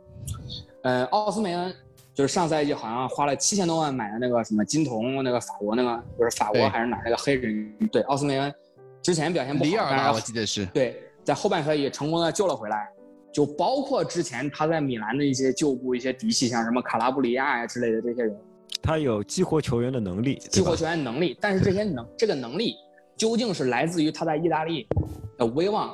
[0.84, 1.74] 呃，奥斯梅恩
[2.14, 7.70] 就是上赛季好像花了七千多万买的那个什么金童，那个法国那个不是法国还是哪那个黑人？
[7.92, 8.54] 对，奥斯梅恩
[9.02, 10.66] 之前表现不好，里尔吧，我记得是。
[10.68, 12.88] 对，在后半赛季成功的救了回来，
[13.34, 18.38] 就包括之前他在米兰的一些旧部一些嫡系，像什么卡拉布里亚呀之类的这些人，
[18.82, 22.76] 他有激活球员的能力，激活球员能力，但是这些能 这个能力
[23.18, 24.88] 究竟是来自于他在意大利
[25.38, 25.94] 的威望，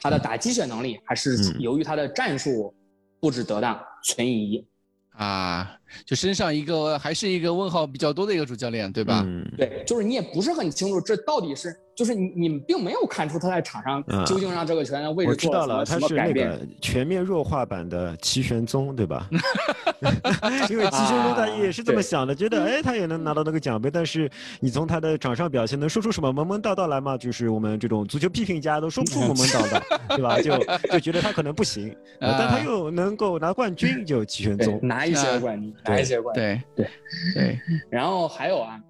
[0.00, 2.74] 他的打鸡血能力，还是由于他的战术？
[3.20, 4.66] 布置得当，存疑，
[5.10, 9.22] 啊，就身上一个还是一个问号比较多的一个主教练，对吧？
[9.26, 11.74] 嗯，对，就是你也不是很清楚这到底是。
[11.98, 16.56] 就是你，你们并没有看出他在场上究竟让这个球员的位置做了什么改变。
[16.80, 19.28] 全面弱化版的齐玄宗，对吧？
[20.70, 24.30] 因为齐玄宗他也是这么想的，觉得哎，他也能拿到那个奖杯，但是
[24.60, 27.18] 你从他的场上表现能说出什么门门道道来吗？
[27.18, 29.82] 就是我们这种足球批评家都说不出门门道道，
[30.14, 30.40] 对吧？
[30.40, 30.56] 就
[30.92, 36.42] 就觉得他可能不行， 但他又能够拿冠军，就齐玄宗拿一些冠军，拿一些冠军，
[36.74, 36.90] 对对
[37.34, 37.60] 对。
[37.90, 38.80] 然后还有啊。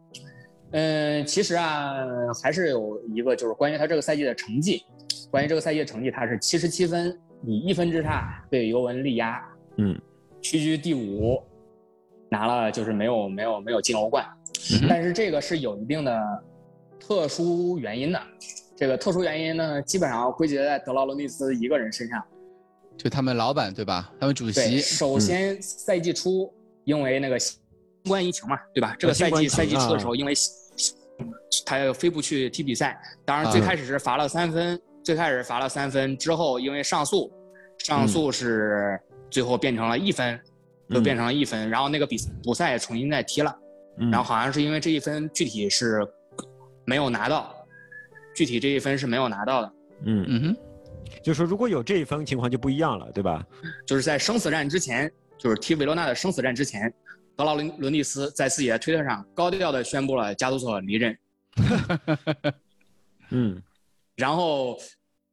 [0.72, 2.05] 嗯，其实啊，
[2.43, 4.84] 还是有一个，就是关于他这个赛季的成绩。
[5.30, 9.43] 关于这个赛季的成绩，他是七十七分，以一分之差被尤文力压，
[9.78, 9.99] 嗯，
[10.43, 11.43] 屈居第五，
[12.30, 14.26] 拿了就是没有没有没有进欧冠。
[14.89, 16.20] 但是这个是有一定的
[17.01, 18.20] 特殊原因的，
[18.76, 22.22] 这个特殊原因呢，基本上归结在德劳罗内斯一个人身上，
[22.97, 24.12] 就他们老板对吧？
[24.20, 24.78] 他们主席。
[24.80, 26.53] 首先赛季初
[26.89, 27.39] 因为那个。
[28.05, 28.97] 新冠疫情嘛，对吧？
[28.99, 30.32] 这个赛季赛季初的时候，因为
[31.66, 37.30] 他又飞不去踢比赛，当然最开始是罚了三分，最开始罚了三分之后，因为上诉，
[37.78, 40.41] 上诉是最后变成了一分，
[40.86, 43.55] 又变成了一分，然后那个比补赛也重新再踢了，
[43.99, 46.01] 然后好像是因为这一分具体是
[46.86, 47.55] 没有拿到，
[48.34, 49.72] 具体这一分是没有拿到的。
[50.05, 50.57] 嗯嗯哼，
[51.22, 53.45] 就说如果有这一分情况就不一样了，对吧？
[53.84, 56.93] 就是在生死战之前，就是踢维罗纳的生死战之前，
[57.36, 61.18] 德劳伦伦蒂斯在自己的推特上高调的宣布了加图索离任。
[63.30, 63.62] 嗯，
[64.16, 64.76] 然后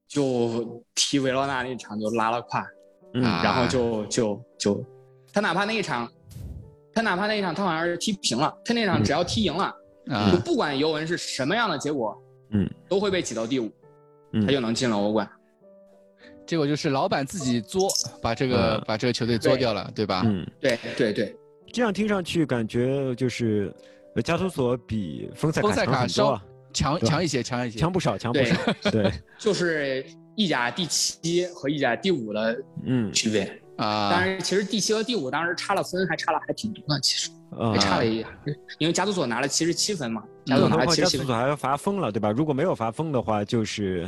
[0.08, 2.66] 就踢维罗纳那场就拉了胯，
[3.14, 4.86] 嗯，然后就就就，
[5.34, 6.12] 他哪怕那一场，
[6.94, 9.74] 他哪怕那一场他好像是踢平了，他那场只要踢赢了，
[10.32, 12.16] 就不管尤文是什么样的结果，
[12.52, 13.72] 嗯，都会被挤到第五。
[14.46, 15.30] 他就能进了欧冠，
[16.48, 17.90] 结果就是老板自己作，
[18.22, 20.06] 把这个把这个球队作掉了，对。
[20.06, 20.22] 吧？
[20.26, 21.36] 嗯，对对对，
[21.74, 23.74] 这样听上去感觉就是
[24.24, 26.42] 加图索比丰塞卡强
[26.72, 28.56] 强强一些，强一些，强不少，强不少。
[28.92, 33.12] 对，就是意甲第七和意甲第五的嗯。
[33.12, 33.62] 区别。
[33.78, 34.10] 啊。
[34.12, 37.32] 但是其实第七和第五当时差了分，还差了还挺多的，其实
[37.72, 38.28] 还差了一点，
[38.80, 40.24] 因为加图索拿了七十七分嘛。
[40.46, 42.32] 加图索拿加图索还要罚分了，对吧？
[42.32, 44.08] 如果没有罚分的话，就是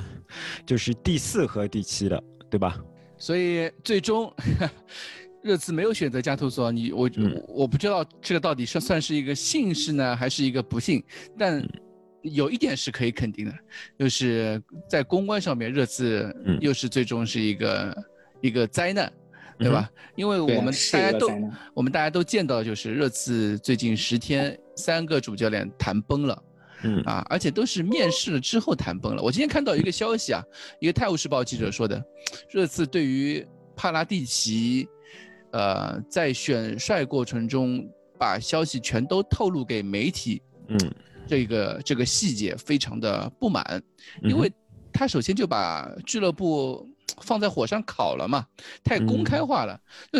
[0.65, 2.77] 就是第四和第七的，对吧？
[3.17, 4.31] 所以最终
[5.41, 7.09] 热刺没有选择加图索，你我
[7.47, 11.03] 我不知道这个到底是算是一个幸事呢，还是一个不幸？
[11.37, 11.65] 但
[12.23, 13.53] 有一点是可以肯定的，
[13.97, 18.03] 就是在公关上面，热刺又是最终是一个
[18.41, 19.11] 一个灾难，
[19.57, 19.89] 对吧？
[20.15, 21.27] 因为我们大家都
[21.73, 24.57] 我们大家都见到，就是热刺最近十天。
[24.79, 26.43] 三个主教练谈崩了，
[26.83, 29.23] 嗯啊，而且都是面试了之后谈崩了。
[29.23, 30.39] 我今天看到一个消息啊，
[30.79, 31.99] 一个《泰晤士报》记者说的，
[32.51, 33.43] 热刺对于
[33.75, 34.87] 帕拉蒂奇，
[35.51, 37.83] 呃，在选帅过程中
[38.19, 40.77] 把消息全都透露给媒体，嗯，
[41.25, 43.81] 这个这个细节非常的不满，
[44.21, 44.47] 因为
[44.93, 46.87] 他首先就把俱乐部
[47.21, 48.45] 放在火上烤了嘛，
[48.83, 49.79] 太公开化了。
[50.11, 50.19] 就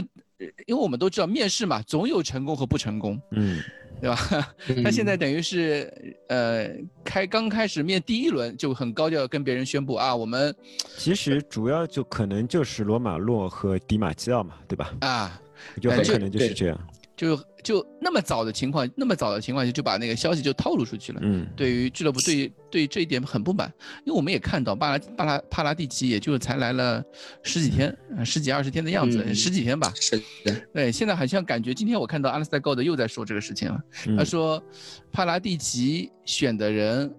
[0.68, 3.62] 因为我们都知道面试嘛，总有成功和不成功，嗯。
[4.00, 4.16] 对吧？
[4.84, 5.92] 他现在等于是，
[6.28, 6.70] 呃，
[7.04, 10.56] 开刚开始面第一轮就很高调跟别人宣布啊，我们
[10.98, 14.94] 其实主要就可能就是罗马洛和迪马基奥嘛，对吧？
[15.02, 15.42] 啊，
[15.82, 16.80] 就很可能就是这样。
[17.18, 21.20] 就就那么早的情况，那么早的情况下就把那个消息就透露出去了。
[21.24, 23.74] 嗯，对于俱乐部对对这一点很不满，
[24.06, 27.04] 因为我们也看到巴拉巴拉帕拉蒂奇也就才来了
[27.42, 29.92] 十几天，十几二十天的样子，十几天吧。
[29.96, 30.16] 是
[30.46, 30.62] 的。
[30.72, 33.82] 对，现在好像感觉今天我看到阿拉斯加高德又在说这个事情了。
[34.16, 34.64] 他说，
[35.12, 37.12] 帕拉蒂奇选的人，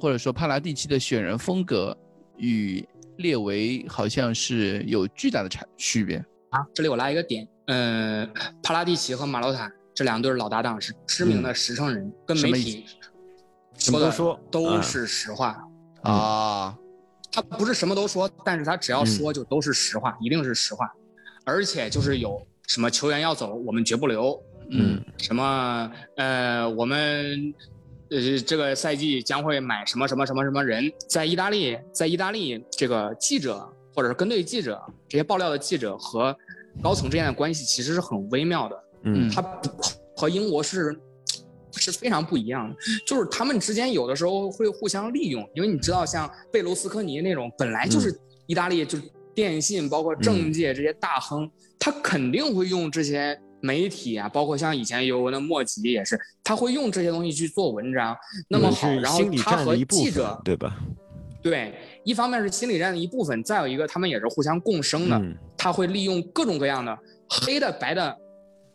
[0.00, 1.94] 或者说帕拉蒂奇的选人风格
[2.38, 2.82] 与
[3.18, 6.16] 列维好像是有巨大的差区别。
[6.48, 7.46] 啊，这里我拉一个点。
[7.66, 8.28] 嗯，
[8.62, 12.84] 帕拉蒂奇和马洛塔这两对老搭档是知名的实诚人，跟媒体
[13.78, 15.62] 什么都说都是实话
[16.02, 16.76] 啊。
[17.30, 20.92] 他不是什么都说，但是他只要说就都是实话，一定是实话。
[21.44, 24.42] 而且就是有什么球员要走，我们绝不留。
[24.70, 27.54] 嗯，什么呃，我们
[28.10, 36.36] 呃这个赛季将会买什么什么什么什么人，在意大利，在意大利这个记者或者是跟队记者这些爆料的记者和。
[36.80, 39.42] 高层之间的关系其实是很微妙的，嗯，它
[40.16, 40.96] 和英国是
[41.72, 48.16] 是非常不一样的，就是他们之间有的时候会互相利用，因为你知道，像贝卢斯科尼那种本来就是
[48.46, 49.04] 意大利就是
[49.34, 58.16] 电信包括政界这些大亨，他肯定会用这些媒体啊，包括像以前尤文的莫吉也是，他会用这些东西去做文章。
[58.48, 60.76] 那么好，然后他和记者对吧？
[61.42, 65.20] 对，一方面是心理战的一部分，再有一个他们也是互相共生的。
[65.62, 66.98] 他会利用各种各样的
[67.28, 68.16] 黑的、白的、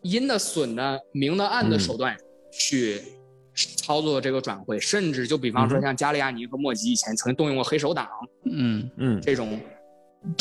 [0.03, 2.15] 阴的、损的、明的、暗的手段
[2.49, 3.01] 去
[3.75, 8.07] 操作这个转会，甚至就比方说像加利亚尼和莫吉以前曾经动用过黑手党，
[8.49, 8.89] 嗯。
[8.95, 9.59] 嗯，这种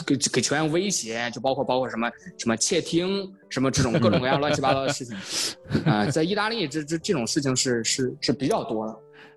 [0.06, 5.16] 给给球员威胁，就包括包括什么什么窃听，什么这种各种各样乱七八糟的事情。
[5.84, 8.96] 啊，在意大利这这这种事情是是是比较多的。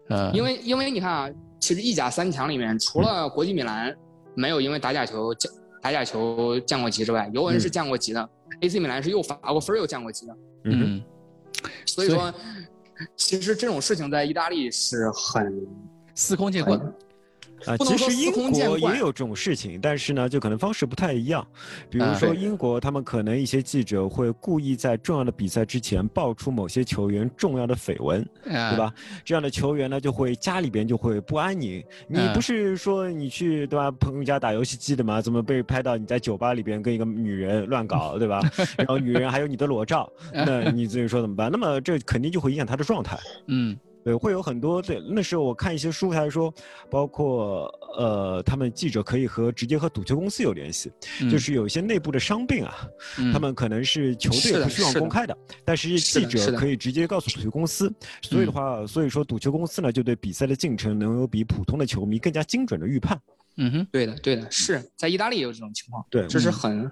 [0.10, 1.30] 呃，因为因为你看啊，
[1.60, 3.91] 其实意甲三强里面，除了国际米兰
[4.36, 5.51] 没有因为打假球降
[5.82, 8.30] 打假球降过级之外，尤文是降过级的
[8.61, 10.38] ，AC 米兰是又罚过分又降过级的。
[10.65, 11.01] 嗯，
[11.86, 12.34] 所以说，
[13.15, 15.67] 其实这种事情在意大利是很
[16.13, 16.80] 司空见惯。
[17.66, 21.45] 啊，其实英国也有这种事情，但是呢，就可能方式不太一样。
[21.89, 28.93] 比如说英国，他们可能一些记者会故意在重要的比赛之前爆出某些球员重要的绯闻，对吧？
[29.24, 31.84] 这样的球员呢，就会家里边就会不安宁。
[32.07, 35.22] 你不是说你去对吧朋友家打游戏机的吗？
[35.22, 38.41] 怎么被拍到你在酒吧里边跟一个女人乱搞， 对吧？
[38.78, 41.51] 然后女人还有你的裸照，那你自己说怎么办？
[41.51, 43.18] 那么这肯定就会影响他的状态。
[43.47, 43.78] 嗯。
[44.04, 45.02] 对，会有很多对。
[45.10, 46.54] 那时候我看一些书，他说，
[46.89, 47.66] 包括
[47.97, 50.91] 呃呃，他们记者可以和直接和赌球公司有联系，
[51.30, 52.88] 就是有一些内部的伤病啊，
[53.34, 63.20] 他们可能是球队不希望公开的，但是记者可以直接告诉赌球公司，所以的话，所以说赌球公司呢就对比赛的进程能有比普通的球迷更加精准的预判。
[63.58, 66.89] 嗯哼，对的，对的，是在意大利也有这种情况，对，这是很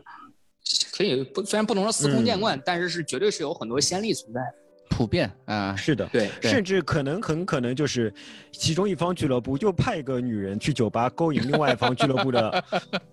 [0.92, 4.42] 可以不虽然不能说司空见惯，但是是绝对是有很多先例存在。
[4.90, 8.14] 普遍啊，是的，对，甚至可能很可能就是
[8.52, 12.64] 其中一方俱乐部就派一个女人去酒吧勾引另外一方俱乐部的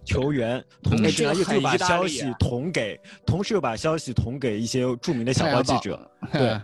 [0.05, 6.61] 球员， 同时呢又把消息捅给，同时又把消息捅给一些著名的小报记者，对，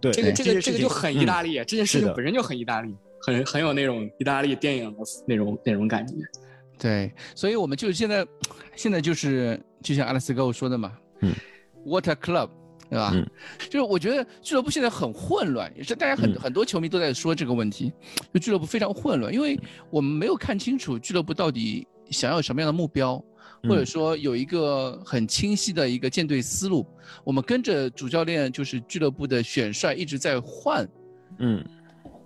[0.00, 6.14] 对， 这个这个这个就很意大利，这件事情本身就很意大利，很很有那种意大利电影的那种那种感觉，
[6.78, 8.26] 对，所以我们就现在
[8.74, 11.32] 现在就是就像阿拉斯哥说的嘛，嗯
[11.86, 12.50] ，Water Club。
[12.90, 13.10] 对吧？
[13.14, 13.26] 嗯，
[13.70, 17.92] 就是我觉得俱乐部现在很混乱，也是大家很很多球迷都在说这个问题，
[18.32, 19.58] 就俱乐部非常混乱，因为
[19.90, 23.22] 我们没有看清楚俱乐部到底想要什么样的目标，
[23.62, 26.86] 或者说有一个很清晰的一个建队思路。
[27.24, 30.86] 我们跟着主教练就是俱乐部的选帅一直在换，
[31.38, 31.64] 嗯，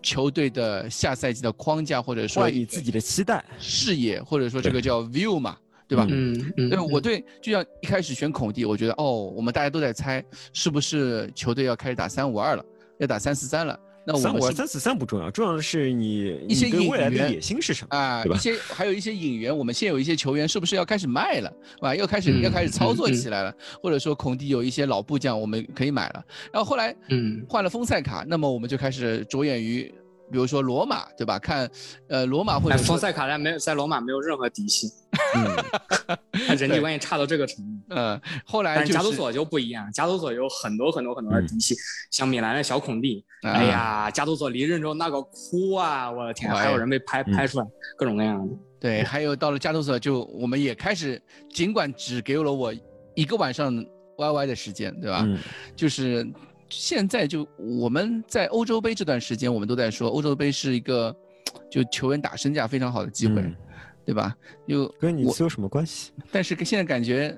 [0.02, 5.56] 球队的下赛季的框架或者说以自己的期待视野，或者说这个叫 view 嘛。
[5.88, 6.06] 对吧？
[6.10, 10.22] 嗯嗯，对，我对，就像一开始选孔蒂，我觉得哦，我们大家都在猜
[10.52, 12.64] 是不是球队要开始打三五二了，
[12.98, 13.78] 要打三四三了。
[14.06, 18.24] 那三五二、三四三不重要，重要的是你一些引援野心是什么啊？
[18.24, 21.52] 一些还有一些引援，我们现有一些球员是不是要开始卖了？
[21.80, 26.24] 啊，要开始要开始操作起来了，或者说孔蒂有一些老部将我们可以买了。
[26.52, 29.92] 然后后来嗯换了丰塞卡，那么我们就开始着眼于。
[30.30, 31.38] 比如说罗马，对吧？
[31.38, 31.68] 看，
[32.08, 34.88] 呃，罗马或者丰塞卡在没有在罗马没有任何底气，
[35.34, 37.94] 嗯， 人际关系差到这个程度。
[37.94, 41.74] 嗯，后来加图索就不一样，加图索有很多很多很多的底气，
[42.10, 47.66] 像米兰的小孔蒂，哎呀，加图索离任之后那个哭啊，我的天，还有人被拍拍出来，
[47.96, 48.54] 各种各样的。
[48.80, 51.20] 对，还有到了加图索，就我们也开始，
[51.52, 52.72] 尽管只给了我
[53.14, 53.74] 一个晚上
[54.16, 55.26] YY 的时间，对吧？
[55.74, 56.26] 就是。
[56.68, 61.14] 现在就我们在欧洲杯这段时间，我们都在说欧洲杯是一个
[61.70, 63.42] 就球员打身价非常好的机会，
[64.04, 64.36] 对吧？
[64.66, 66.12] 又跟你有什么关系？
[66.30, 67.36] 但是现在感觉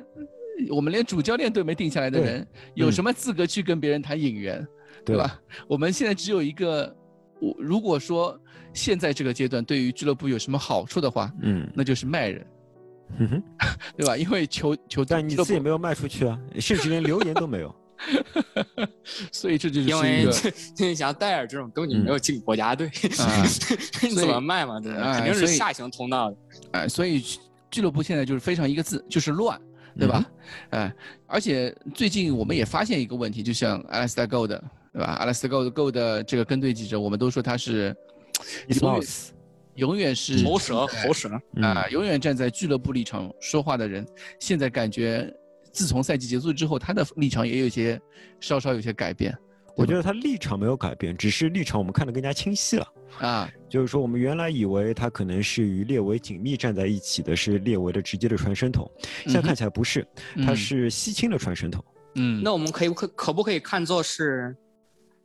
[0.69, 4.67] 我们连主教练都没定下来的人，有什么资格去跟别人谈引援，
[5.05, 5.41] 对吧？
[5.67, 6.95] 我们现在只有一个，
[7.41, 8.39] 我如果说
[8.73, 12.47] 现在这个阶段对于俱乐部有什么好处的话，嗯，那就是卖人，
[13.97, 14.17] 对吧？
[14.17, 17.75] 因为球球但你自己没有卖出去啊，甚至连留言都没有。
[19.31, 20.01] 所以这就是因
[20.87, 22.91] 为像戴尔这种根本就没有进国家队，
[24.03, 24.81] 你怎么卖嘛？
[24.81, 26.37] 这肯定是下行通道的。
[26.73, 27.23] 哎，所以
[27.71, 29.61] 俱乐部现在就是非常一个字，就是乱，
[29.99, 30.25] 对吧？
[30.71, 30.93] 哎，
[31.27, 35.17] 而且最近我们也发现一个问题，就像阿拉斯加 Go 的，对吧？
[35.19, 37.95] 阿拉斯加 Go Go 的这个跟队记者，我们都说他是
[38.81, 39.03] 永远
[39.75, 41.29] 永远是喉舌，喉舌
[41.61, 44.07] 啊，永远站在俱乐部立场说话的人，
[44.39, 45.33] 现在感觉。
[45.73, 48.01] 自从赛季结束之后，他的立场也有些
[48.41, 49.37] 稍稍有些改变。
[49.77, 52.87] 我觉得他立场没有改变，只是立场我们看得更加清晰了
[53.19, 53.51] 啊。
[53.69, 58.91] 就是说，我们原来以为他可能是与列维紧密站在一起的，是列维的直接的传声筒，
[59.25, 60.07] 现在看起来不是，
[60.45, 61.83] 他是西青的传声筒。
[62.17, 64.55] 嗯，那我们可以可可不可以看作是，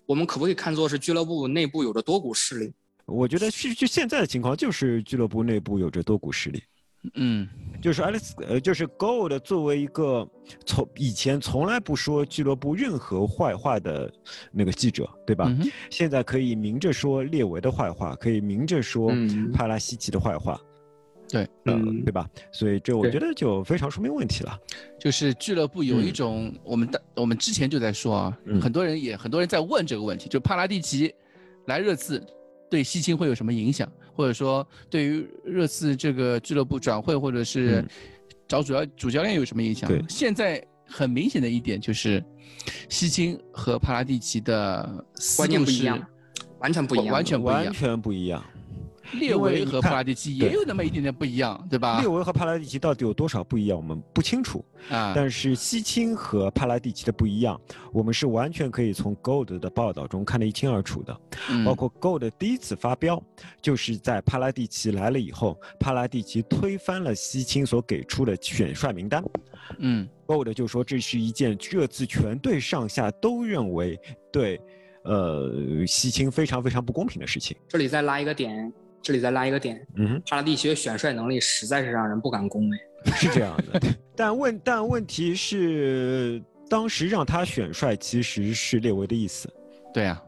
[0.06, 2.72] 我们可不可以看作是俱乐部内部有着多股势力？
[3.08, 6.64] 我觉得是就现在的情况，就是俱乐部内部有着多股势力。
[7.14, 7.47] 嗯，
[7.82, 10.28] 就是爱丽丝，呃，就是 Gold 作为一个
[10.66, 14.12] 从以前从来不说俱乐部任何坏话的
[14.51, 15.56] 那个记者，对吧？
[15.89, 19.12] 现在可以明着说列维的坏话，可以明着说
[19.53, 20.60] 帕拉西奇的坏话，
[21.30, 22.30] 对，嗯，对吧？
[22.51, 24.60] 所以这我觉得就非常说明问题了。
[24.99, 31.14] 就是俱乐部有一种，我们的我们之前就在说啊，很多人也很多人在问这个问题，就帕拉蒂奇
[31.68, 32.26] 来热刺
[32.70, 33.89] 对西青会有什么影响？
[34.16, 37.86] 或者说，对于热刺这个俱乐部转会，或者是
[38.47, 39.89] 找主要主教练有什么影响？
[39.89, 42.24] 对，现在很明显的一点就是，
[42.88, 45.05] 西青和帕拉蒂奇的
[45.36, 45.99] 观念不一样，
[46.59, 48.43] 完全不一样，完全不一样，完全不一样。
[49.14, 51.99] 列维和帕拉蒂奇也有那么一点点不一样，对吧？
[51.99, 55.14] 列维和帕拉蒂奇到底有多少不一样，我们不清楚啊。
[55.16, 57.60] 但是西青和帕拉蒂奇的不一样，
[57.93, 61.18] 我们是完全可以从 Gold 的报道中看得一清二楚的。
[61.64, 63.22] 包括 Gold 第一次发飙，
[63.62, 69.24] 就是在帕拉蒂奇来了以后，帕拉蒂奇推翻了西青所给出的选帅名单。
[69.80, 73.99] 嗯，Gold 就说这是一件这次全队上下都认为
[74.32, 74.60] 对，
[75.03, 77.56] 呃，西青非常非常不公平的事情。
[77.68, 78.72] 这里再拉一个点。
[79.06, 82.78] 这里再拉一个点，嗯，帕拉蒂奇的选帅能力实在是让人不敢恭维，
[83.14, 83.80] 是这样的。
[84.18, 89.47] 但问但问题是，当时让他选帅其实是列维的意思，
[89.93, 90.20] 对啊，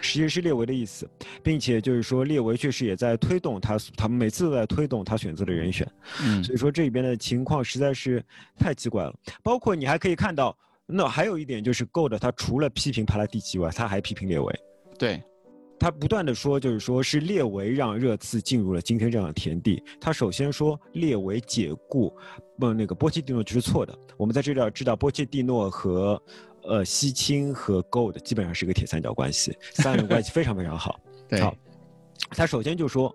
[0.00, 1.06] 实际是列维的意思，
[1.42, 5.86] 并且就是说列维确实也在推动他，他们每次都在推动他选择的人选。
[6.24, 8.24] 嗯，所以说这里边的情况实在是
[8.58, 9.14] 太奇怪了。
[9.42, 10.56] 包括你还可以看到，
[10.86, 14.60] 那还有一点就是，Gold 他除了批评帕拉蒂奇外，他还批评列维。
[14.98, 15.22] 对。
[15.82, 19.82] 他不断的说，就是说是列维让热刺进入了今天这样的田地。
[20.00, 22.16] 他首先说列维解雇，
[22.56, 23.92] 不那个波切蒂诺就是错的。
[24.16, 26.22] 我们在这里要知道，波切蒂诺和
[26.62, 31.00] 呃西青和 Gold 基本上是一个铁三角关系，三人关系非常非常好。
[31.28, 31.52] 对好，
[32.30, 33.12] 他首先就说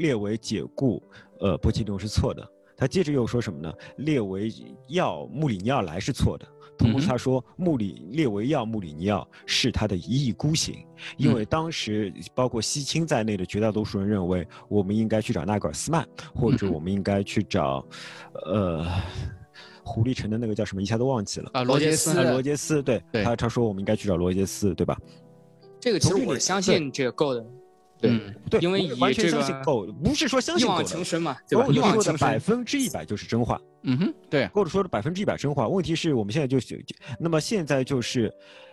[0.00, 1.00] 列维解雇
[1.38, 2.44] 呃波切蒂诺是错的。
[2.76, 3.72] 他接着又说什么呢？
[3.98, 4.52] 列维
[4.88, 6.44] 要穆里尼奥来是错的。
[6.78, 10.76] 同时他说，穆里列维要穆里尼奥是他的一意孤行，
[11.16, 17.84] 因为当时包括西青在内的绝大多数人认为，我们应该去找纳格尔斯曼，或者我们应该去找，
[18.46, 18.86] 呃，
[19.82, 24.96] 狐狸城的那个叫什么，一下都忘记了啊，罗杰斯，罗杰斯，对他他说我们应该去找罗杰斯，对吧？
[25.80, 27.34] 这个其实我相信这个够
[28.00, 28.08] 的。
[28.08, 28.20] 对
[28.50, 30.82] 对，因为完全相信狗，不是说相信狗的。
[30.82, 31.66] 一往情深嘛，对吧？
[31.68, 33.60] 一往情深，百分之一百就是真话。
[33.82, 35.68] 嗯哼，对，或者说的百分之一百真话。
[35.68, 36.58] 问题是我们现在就，
[37.18, 38.32] 那么现在就是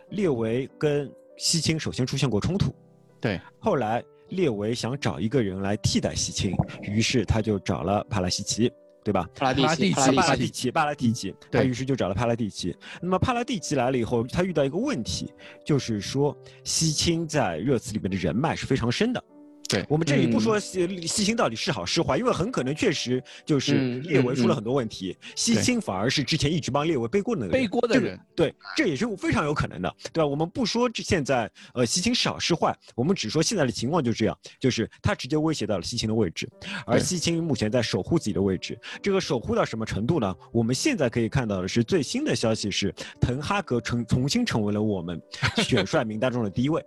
[0.09, 2.73] 列维跟西青首先出现过冲突，
[3.19, 8.71] 对，后来列维想找一个人来替代西青，于是他就找了帕拉西奇。
[9.06, 9.30] 对吧？
[9.36, 12.76] 帕拉蒂奇，帕拉蒂奇，帕拉蒂奇，他于是就找了帕拉蒂奇。
[12.99, 15.32] 那么帕拉蒂奇来了以后，他遇到一个问题，
[15.64, 19.24] 就是说西青在热刺里面的人脉是非常深的。
[19.68, 28.20] 对我们这里不说西西青到底是好是坏，因为很可能确实就是列维出了很多问题，西青反而是之前一直帮列维背锅的那个背锅的人。
[28.36, 30.28] 对，这也是非常有可能的，对吧？
[30.28, 36.47] 我们不说这现在呃西青是好是坏，我们只说现在的情况就这样，就是他直接威胁到了西青的位置，
[36.86, 38.78] 而西青目前在守护自己的位置。
[39.01, 40.36] 这个守护到什么程度呢？
[40.51, 45.20] 我们现在可以看到的是最新的消息是，滕哈格成重新成为了我们
[45.63, 46.84] 选帅名单中的第一位。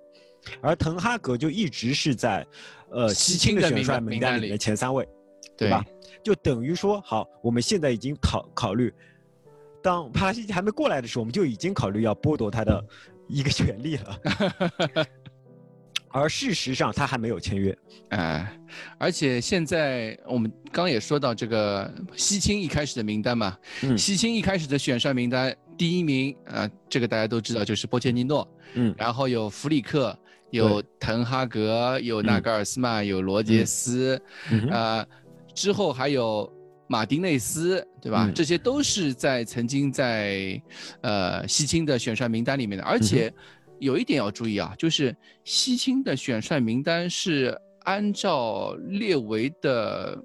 [0.61, 2.47] 而滕哈格就一直是在，
[2.91, 5.07] 呃，西青的选帅名单里面前三位，
[5.57, 5.84] 对吧？
[6.22, 8.93] 就等于说，好，我们现在已经考考虑，
[9.82, 12.84] 当帕拉西奇还没过来的时候，我们就已经考虑要剥夺他的
[13.28, 15.07] 一个权利了。
[16.11, 17.76] 而事实上，他还没有签约。
[18.09, 18.59] 哎，
[18.99, 23.57] 而且现在我们刚也说到这个西青一开始的名单嘛，
[23.97, 28.49] 西青一开始的选帅名单第一名呃，这个大家都知道，就是波切蒂诺。
[28.74, 30.18] 嗯，然后有弗里克。
[30.51, 34.21] 有滕哈格，有纳格尔斯曼，有罗杰斯，
[34.71, 35.07] 呃，
[35.55, 36.51] 之后还有
[36.87, 38.31] 马丁内斯，对吧？
[38.35, 40.61] 这些都是在曾经在
[41.03, 42.85] 呃西青的选帅名单里面的。
[42.85, 43.33] 而且
[43.79, 50.19] 有一点要注意啊，就是西青的选帅名单是按照列维的，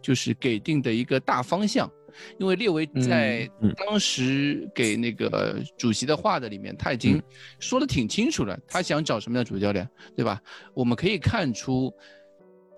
[0.00, 1.90] 就是给定的一个大方向。
[2.38, 7.22] 因为列维在当时给那个主席的话的里面，他已经
[7.58, 10.40] 说的挺清楚了，他想找什么样的主教练，对吧？
[10.74, 11.92] 我们可以看出，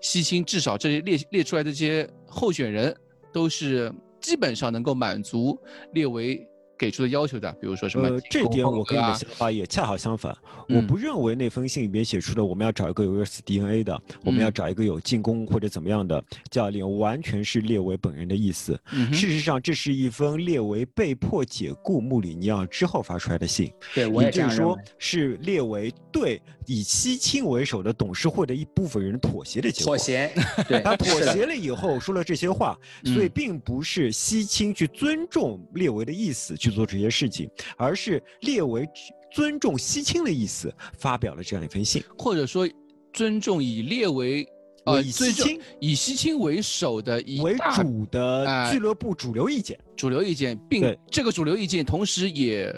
[0.00, 2.94] 西青至少这些列列出来的这些候选人，
[3.32, 5.58] 都是基本上能够满足
[5.92, 6.46] 列维。
[6.84, 8.06] 给出的要求的，比如说什么？
[8.08, 10.36] 呃，这点我跟你的想法也恰好相反。
[10.68, 18.78] 我不认为那封信里面写出的我们要找一个有 US DNA 的，我们要找一个有进攻或者怎么样的教练，完全是列维本人的意思。
[19.12, 23.72] 事实上，这是一封列维被迫解雇穆里尼奥之后发出来的信。
[23.94, 29.96] 对，我也就是说，是列维对以西青为首的董事会的一部分人妥协的结果。
[29.96, 30.30] 妥协，
[30.68, 36.56] 对他 妥协了以后说了这些话，所以并不是西青去尊重列维的意思。
[36.56, 38.86] 去做这些事情，而是列为
[39.32, 42.68] 尊重西青的意思，发表了这样一封信，或者说
[43.12, 44.46] 尊重以列为
[44.84, 52.74] 呃以西青以西青为首的以为主的俱乐部主流意见，主流意见，并这个主流意见同时也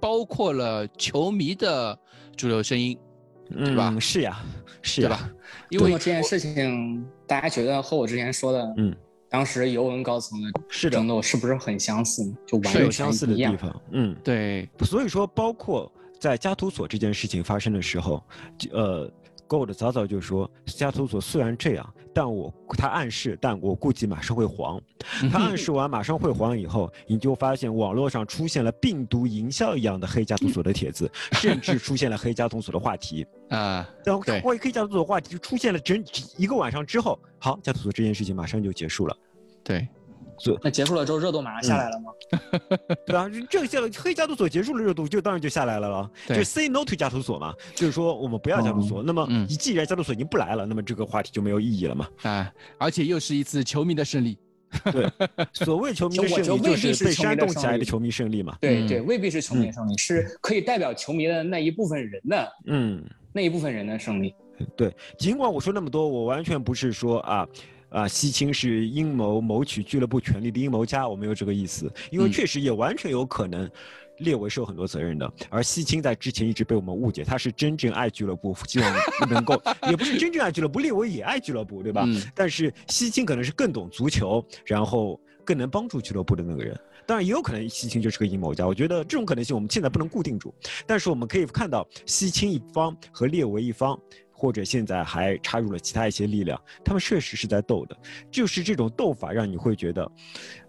[0.00, 1.98] 包括了球迷的
[2.36, 2.98] 主流声音，
[3.50, 3.94] 对吧？
[4.00, 4.42] 是呀，
[4.80, 5.30] 是呀，吧？
[5.70, 8.96] 因为这件事情，大家觉得和我之前说的，嗯。
[9.32, 12.22] 当时尤文高层的争斗是不是很相似？
[12.46, 13.82] 就完全相似的地方。
[13.92, 14.68] 嗯，对。
[14.82, 18.22] 所以说，包括在加图索这件事情发生的时候，
[18.70, 19.10] 呃
[19.48, 24.78] ，Gold 早早就说，加图索虽然这样，但我他暗示，但我估计马上会黄。
[25.32, 33.88] 他暗示完马上会黄以后，你就发现网络上出现了病毒营销一样的黑加图索的帖子， 甚至出现了黑加图索的话题啊。
[34.04, 36.02] 然后关于黑加图索的话题就出现了整
[36.36, 37.18] 一个晚上之后。
[37.38, 39.16] 好，加图索这件事情马上就结束了。
[39.64, 39.86] 对，
[40.38, 42.12] 所那结束了之后，热度马上下来了吗？
[43.06, 46.10] 对啊，这个下黑加图索结束了，热度就当然就下来了了。
[46.28, 49.02] 就 say no to 加图索嘛，就是说我们不要加图索。
[49.02, 52.08] 那么，既然加图索已经不来了，那么这个话题就没有意义了嘛？
[52.22, 54.38] 啊，而且又是一次球迷的胜利。
[54.90, 55.06] 对，
[55.52, 58.56] 所谓球迷的胜利就是被煽动起来的球迷胜利嘛。
[58.60, 64.34] 对对，未必是球迷的胜利，是可以代表球迷的那一部分人的，嗯，那一部分人的胜利。
[64.76, 67.48] 对，尽管我说那么多，我完全不是说啊
[67.88, 73.70] 啊，西青是阴谋谋取俱乐部权力的阴谋家，我没有这个意思，因为确实也完全有可能。
[74.18, 78.94] 列维是有很多责任的，而西青在之前一直被我们误解，他是真正爱俱乐部，希望
[79.28, 82.06] 能够，也不是真正爱俱乐部，列维也爱俱乐部，对吧？
[82.32, 86.78] 但是西青可能是更懂足球，然后更能帮助俱乐部的那个人。
[87.04, 88.66] 当然，也有可能西青就是个阴谋家。
[88.66, 90.54] 我觉得这种可能性我们现在不能固定住，
[90.86, 93.98] 但是我们可以看到西青一方和列维一方，
[94.30, 97.96] 或者现在还插入了其他一些力量，他们确实是在斗的，
[98.30, 100.08] 就是这种斗法让你会觉得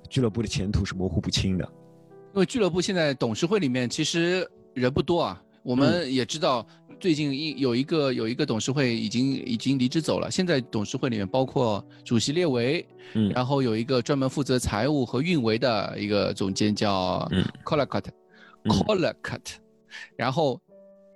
[0.10, 1.64] 俱乐部的前途是模糊不清的。
[2.34, 6.66] 因为俱乐部现在董事会里面其实人不多啊，我们也知道
[7.00, 18.10] 最近一有一个有一个董事会已经已经离职走了，现在董事会里面包括主席列维，嗯，然后有一个专门负责财务和运维的一个总监叫 c o l l a c u t
[18.70, 19.54] c o l l a c u t
[20.16, 20.60] 然后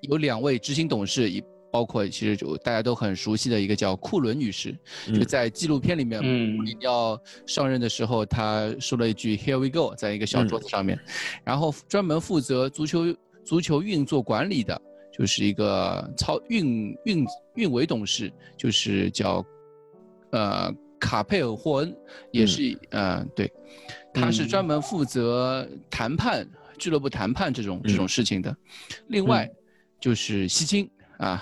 [0.01, 1.43] 有两位执行董事一。
[1.69, 4.75] 包括其实就大家都很熟悉的一个叫库伦女士，
[5.13, 10.97] 就在纪录片里面，嗯，要上任的时候，她说了一句 “Here we go”，在一个小桌子上面，
[11.43, 13.13] 然后专门负责足球
[13.47, 14.79] 足球运作管理的，
[15.11, 17.25] 就是一个操运运
[17.55, 19.43] 运维董事，就是叫
[20.31, 20.69] 呃
[20.99, 21.95] 卡佩尔霍恩，
[22.31, 23.49] 也是呃对，
[24.13, 26.45] 他是专门负责谈判
[26.77, 28.53] 俱乐部谈判这种这种事情的，
[29.07, 29.49] 另外
[30.01, 30.89] 就是西青。
[31.17, 31.41] 啊，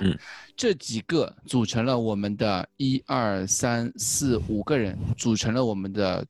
[0.56, 6.26] 这几个组成了我们的一二三四五个人，组成了我们的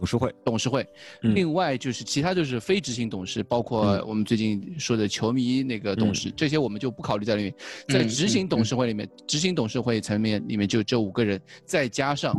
[0.00, 0.34] 董事会。
[0.44, 0.86] 董事会，
[1.20, 7.54] 另外就是其他就是非执行董事，包括我们最近说的球迷那个董事，这些我们就不考虑在里面。
[7.88, 12.34] 在执行董事会里面，执行董事会层面里面就这五个人，再加上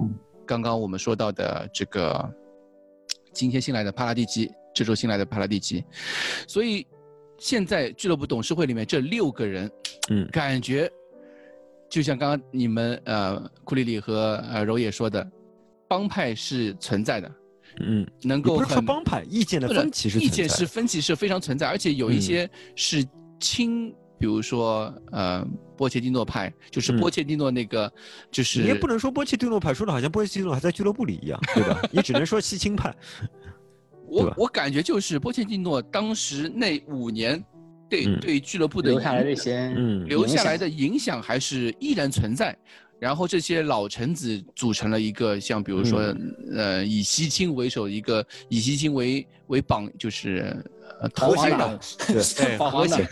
[0.46, 2.28] 刚刚我们说到的这个
[3.32, 5.86] 今天新来的帕拉蒂奇，这周新来的帕拉蒂奇，
[6.48, 6.86] 所以。
[7.38, 9.72] 现在俱乐部董事会里面这六个人，
[10.12, 10.88] 嗯，感觉
[11.90, 15.28] 就像刚刚你们呃库里里和呃柔也说的，
[15.88, 17.32] 帮派是存在的，
[17.80, 23.06] 嗯，能够不是说帮派，意见的分歧是意见是分歧是非常存在，而且有一些是
[23.40, 25.46] 亲，比如说呃
[25.78, 27.92] 波切蒂诺派，就是波切蒂诺那个，
[28.30, 31.82] 就是你也不能说波切蒂诺派，说的好像波切蒂诺还在俱乐部里一样，对吧？
[31.92, 32.94] 你只能说西青派。
[34.08, 37.42] 我我感觉就是波切蒂诺当时那五年，
[37.90, 39.70] 对对俱乐部的留下来的一些
[40.06, 42.56] 留下来的影响还是依然存在。
[43.02, 46.16] 然后这些老臣子组成了一个像比如说
[46.54, 50.56] 呃以西青为首一个以西青为为榜就是
[51.16, 51.80] 头衔的
[52.38, 53.04] 对核心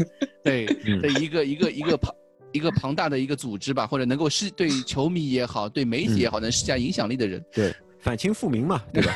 [0.43, 0.65] 对
[1.01, 2.13] 的一个 一个一个庞
[2.51, 7.43] 一个庞大的一个组织吧，或者能够施对球迷也好，对媒体也好，能施加影响力的人。
[7.51, 7.73] 对。
[7.99, 9.13] 反清复明嘛，对吧？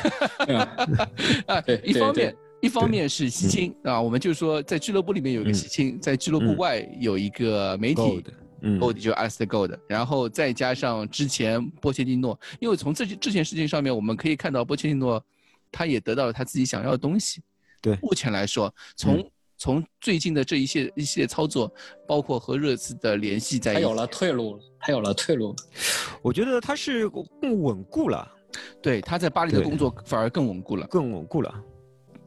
[1.46, 8.24] 啊，一方面，一方面是西青啊，我们就是说在俱乐部里面有一个西青，在俱乐部外有一个媒体
[8.78, 15.22] ，Gold 就是 a l i s t Gold，然后再加上之前波切蒂诺，因为从这这件事情上面，我们可以看到波切蒂诺
[15.70, 17.42] 他也得到了他自己想要的东西。
[17.80, 21.72] 对，目前来说，从从最近的这一些一系列操作，
[22.06, 25.54] 包括和热刺的联系，在他有了退路，他有了退路，
[26.22, 27.08] 我觉得他是
[27.40, 28.30] 更稳固了。
[28.80, 31.52] 对，他在巴黎的工作反而更稳固了，更稳固了，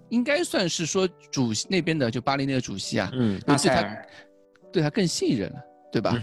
[0.09, 4.05] 应该算是说主席那边的，就巴黎那个主席啊，嗯，对他，
[4.73, 5.59] 对他更信任了，
[5.97, 6.19] 对吧？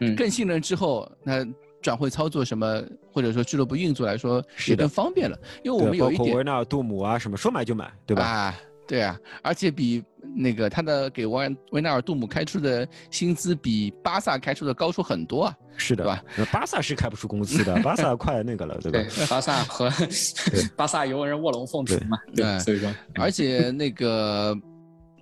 [0.16, 1.44] 更信任之后，那
[1.82, 2.82] 转会操作什么，
[3.12, 8.24] 或者说俱乐部运作来说也更方便了，因为我们有一点维纳尔杜姆啊什么，说买就买，对吧？
[8.24, 8.54] 啊，
[8.86, 10.02] 对啊，而且比
[10.34, 15.56] 那个他的给维维纳尔杜姆开出的薪资比巴萨开出的高出很多啊。
[15.76, 16.04] 是的。
[16.04, 16.24] 吧？
[16.50, 18.98] 巴萨是开不出工资的， 巴萨快那个了，对吧？
[18.98, 19.90] 对，巴萨和
[20.74, 24.56] 巴萨尤文卧龙凤雏嘛，对，所以说，而且那个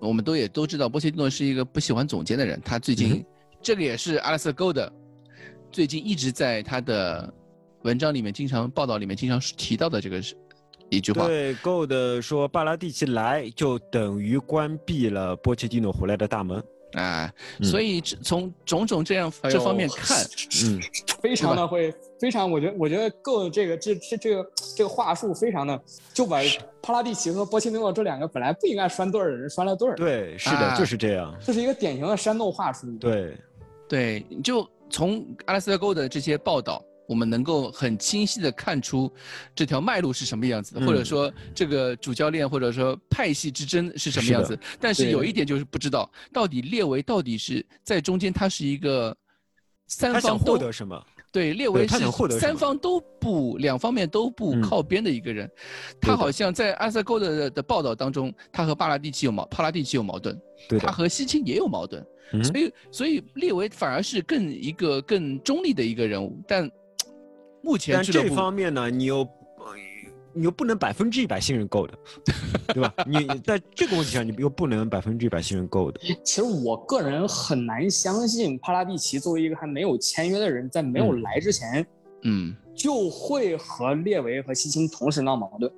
[0.00, 3.24] 我们都也都知道，波切蒂诺是一个不喜欢总监的人，他最近
[3.64, 4.92] 这个也是阿拉斯高的，
[5.72, 7.32] 最近一直在他的
[7.82, 10.36] 文章里面、经常报道里面经常提到的这个是
[10.90, 11.26] 一句话。
[11.26, 16.62] 对，Gold 说巴拉蒂奇来就等于关闭了波切蒂诺回来的大门。
[16.92, 17.28] 啊，
[17.60, 20.16] 所以从种种这样这方面看，
[20.64, 20.80] 嗯，
[21.20, 26.38] 非常的会，非常，我觉得，我觉得够这个这这这个这个话术非常的，就把
[26.80, 29.96] 帕拉蒂奇和波切蒂诺这两个本来不应该拴对儿的人拴了对儿。
[29.96, 31.34] 对，是的，就是这样。
[31.44, 32.86] 这是一个典型的煽动话术。
[33.00, 33.36] 对，
[33.94, 36.84] 对，就从阿拉斯加沟的这些报道。
[37.06, 39.12] 我们能够很清晰的看出
[39.54, 44.58] 这条脉络是什么样子的，或者说这个主教练或者说派系之争是什么样子。
[44.80, 49.14] 但是有一点就是不知道到底列维到底是在中间，他是一个
[49.86, 51.06] 三方获得什么？
[51.34, 51.98] 对，列维是
[52.38, 55.50] 三方都不两方面都不靠边的一个人。
[56.00, 60.38] 他好像在阿塞沟的的报道当中，他和巴拉蒂奇有矛，帕拉蒂奇有矛盾，
[60.78, 62.00] 他和西青也有矛盾。
[62.44, 66.40] 所以，所以列维反而是更一个更中立的一个人物。
[66.46, 66.70] 但
[67.62, 69.28] 目前这方面呢，你又。
[70.34, 71.94] 你又不能百分之一百信任够的，
[72.74, 72.92] 对吧？
[73.06, 76.00] 你在这个问题上，你又不能百分之一百信任够的。
[76.24, 81.86] 其实我个人很难相信帕拉蒂奇作为一个还没有签约的人，在没有来之前，
[82.24, 85.70] 嗯，就会和列维和西青同时闹矛盾。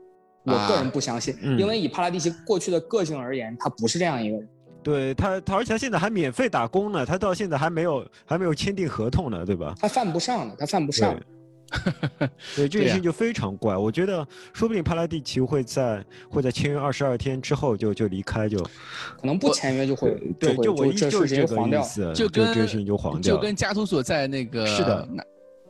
[0.44, 4.48] 我个人不相信，因为以帕拉蒂奇过去的个性而言，他不是这样一个人。
[4.82, 9.74] 对他，他而且他现在还免费打工呢，他到现在还没有还没有签订合同呢，对吧？
[9.80, 11.18] 他犯不上的，他犯不上。
[12.54, 25.08] 对这件事情就非常怪，我觉得说不定帕拉蒂奇会在会在签约二十二天之后就就离开，就可能不签约就会对，就我就是这个意思，就跟这事情就黄掉，就跟加图索在那个是的，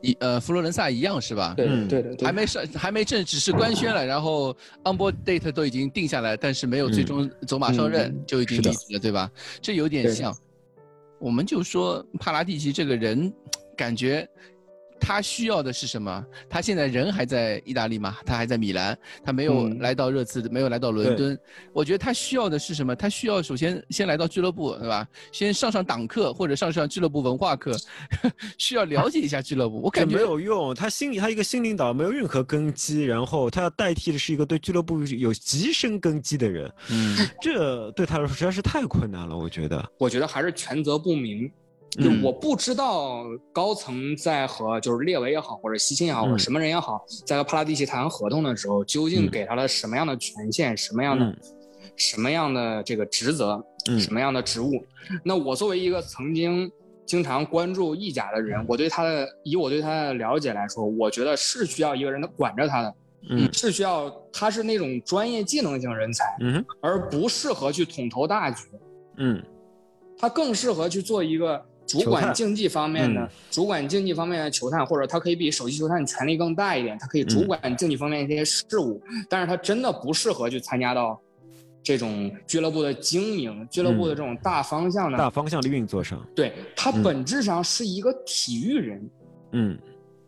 [0.02, 1.54] 一呃佛罗伦萨一样是吧？
[1.56, 4.50] 对对对，还没上还没正只是官宣了，然后
[4.84, 9.30] on board date 都已经定下来，但是没有最终走马上任就已经离职了，对吧？
[9.62, 10.36] 这有点像，
[11.18, 13.32] 我们就说帕拉蒂奇这个人，
[13.74, 14.28] 感觉。
[15.00, 16.24] 他需要的是什么？
[16.48, 18.16] 他现在人还在意大利嘛？
[18.24, 21.38] 他还在米兰，他没有来到热刺，没有来到伦敦。
[21.72, 22.94] 我觉得他需要的是什么？
[22.94, 25.06] 他需要首先先来到俱乐部，对吧？
[25.32, 27.72] 先上上党课或者上上俱乐部文化课，
[28.58, 29.80] 需要了解一下俱乐部。
[29.80, 36.72] 我感觉没有用，他心里他一个新领导没有任何根基，然后他要代替的是一个对俱乐部有极深根基的人。
[36.90, 39.36] 嗯，这对他来说实在是太困难了。
[39.36, 41.50] 我觉得，我觉得还是权责不明。
[41.92, 51.34] 就我不知道高层在和就是列维也好，或者西青也好，或者什么人也好，在和帕拉蒂奇谈合同的时候，究竟给他了什么样的权限，什么样的
[51.96, 53.64] 什么样的这个职责，
[53.98, 54.84] 什么样的职务？
[55.24, 56.70] 那我作为一个曾经
[57.06, 62.94] 经常关注意甲的人，我对他的以我对他的了解来说，我觉得是需要一个人管着他的，
[63.30, 68.64] 嗯，是需要他是那种专业技能型人才，嗯，而不适合去统筹大局，
[69.16, 69.42] 嗯，
[70.18, 71.64] 他更适合去做一个。
[71.86, 81.20] 主管竞技方面的，主管竞技方面的球探，或者他可以比首席球探权力更大一点，他可以主管竞技方面一些事务，但是他真的不适合去参加到
[81.82, 86.20] 这种俱乐部的经营、俱乐部的这种大方向的大方向的运作上。
[86.34, 89.10] 对他本质上是一个体育人，
[89.52, 89.78] 嗯，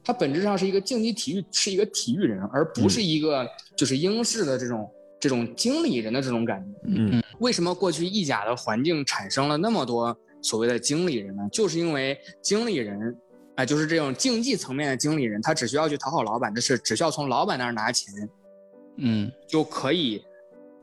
[0.04, 3.44] 他本质上是一个竞技体育，是一个体育人，而不是一个
[3.76, 4.88] 就是英式的这种
[5.18, 6.78] 这种经理人的这种感觉。
[6.84, 10.16] 嗯，为什么过去意甲的环境产生了那么多？
[10.48, 13.14] 所谓的经理人呢，就是因为经理人，
[13.56, 18.14] 哎，就是这种竞技层面的经理人，他只需要去讨好老板，就是只需要从老板那儿拿钱，
[18.96, 20.24] 嗯，就可以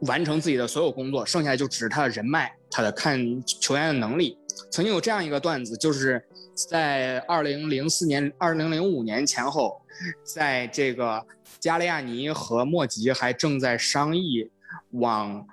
[0.01, 4.37] 完成自己的所有工作，剩下的就只是他的人脉，他的看球员的能力。
[4.69, 6.23] 曾经有这样一个段子，就是
[6.69, 9.81] 在二零零四年、二零零五年前后，
[10.23, 11.25] 在这个
[11.59, 14.47] 加利亚尼和莫吉还正在商议
[14.91, 15.47] 往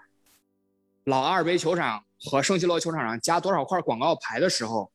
[1.05, 2.05] 老阿尔卑球场。
[2.25, 4.91] 和圣西罗球场上加多少块广告牌的时候，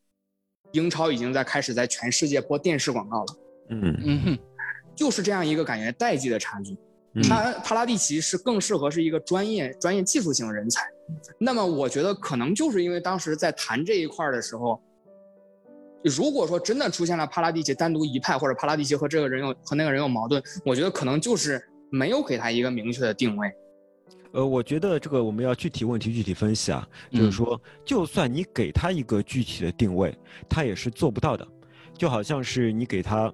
[0.72, 3.36] 英超已经在开始在全世界播电视广告了。
[3.70, 4.40] 嗯嗯，
[4.96, 6.78] 就是这样一个感觉代际的差距。
[7.24, 10.88] 他帕拉蒂奇是更适合是一个专业专业技术型人才。
[11.40, 14.80] 那么我觉得可能就是因为当时在谈这一块的时候，
[16.04, 23.52] 如果说真的出现了帕拉蒂奇单独一派，或者帕拉蒂奇和这个人有和那个人有矛盾，我觉得可能就是没有给他一个明确的定位。
[24.38, 30.16] 呃，我觉得这个我们要具体问题具体分析啊，就是说，就算你给他一个具体的定位，
[30.48, 31.48] 他也是做不到的，
[31.98, 33.34] 就好像是你给他。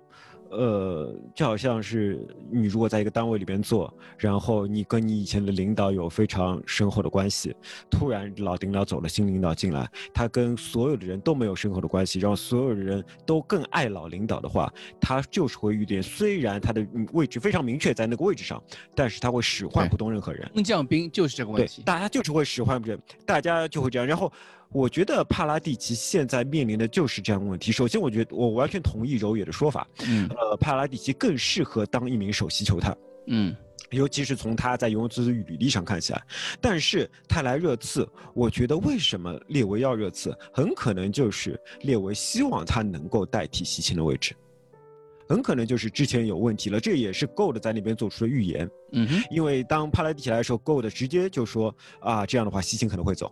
[0.54, 7.56] 呃，就好像是你如果在一个单位里边做，然后你跟你以前的领导有非常深厚的关系，
[7.90, 16.02] 突然老领导走了，新领导进来，他跟所有的人都没有深厚的关系，让所有的人都更爱老领导的话，他就是会遇见。
[16.02, 18.62] 虽然他的位置非常明确在那个位置上，
[18.96, 20.50] 但是他会使唤不动任何人。
[20.54, 24.32] 空降兵就是这个问题，大家就是会使唤不动，大家就会这样，然后。
[24.74, 27.72] 我觉得帕拉蒂奇现在面临的就是这样的问题。
[27.72, 29.88] 首先，我觉得我完全同意柔野的说法。
[30.08, 32.98] 嗯，呃，帕拉蒂奇更适合当一名首席球探。
[33.28, 33.56] 嗯，
[33.92, 36.22] 尤其是从他在尤文图斯履历上看起来。
[36.60, 44.36] 但是他来热刺，我觉得为什么列维要热刺，很可能就是列维希望他能够代替西青的位置，
[45.30, 46.80] 很可能就是之前有问题了。
[46.80, 48.68] 这也是 Gold 在那边做出的预言。
[48.92, 53.32] 嗯哼，因为当帕拉蒂奇来的时候，Gold 直接就说啊，这样的话西青可能会走。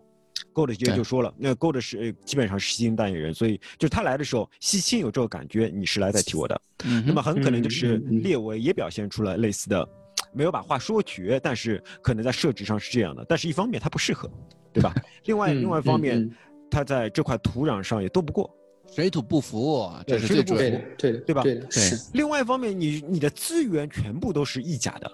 [0.53, 6.61] Gold 直接就说了，那 Gold 是基本上是吸金代言人，所以就是他来的时候，西青有这个感觉，你是来代替我的。
[7.05, 9.87] 那么很可能就是列维也表现出了类似的，
[10.33, 13.25] 没有把话说绝，但是可能在设置上是这样的。
[13.29, 14.29] 但是一方面他不适合，
[14.73, 14.93] 对吧？
[15.25, 16.29] 另外另外一方面，
[16.69, 18.49] 他在这块土壤上也斗不过，
[18.93, 20.59] 水土不服，这是水土不服，
[20.97, 21.43] 对对对吧？
[21.43, 21.95] 对是。
[22.13, 25.11] 另外一方面，你你的资源全部都是意甲的，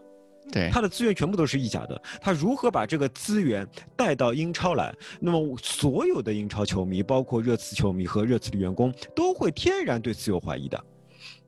[0.51, 4.93] 对，他的资源全部都是意甲的，他如何把这个资源带到英超来？
[5.19, 10.83] 那么所有的英超球迷，包括热刺球迷和热刺的员工，都会天然对此有怀疑的。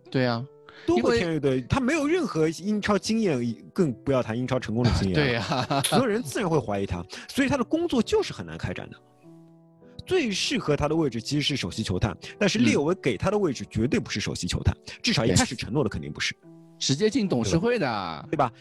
[0.09, 0.45] 对啊。
[0.87, 3.37] 都会天然对他没有任何英超经验，
[3.73, 5.13] 更不要谈英超成功的经验。
[5.13, 8.95] 对呀，所有人自然会怀疑他，所以他的工作就是很难开展的。
[10.07, 14.73] 最适合他的位置其实是首席球探，但是列维给他的位置绝对不是首席球探，
[15.03, 16.33] 至少一开始承诺的肯定不是。
[16.79, 18.51] 直接进董事会的，对吧？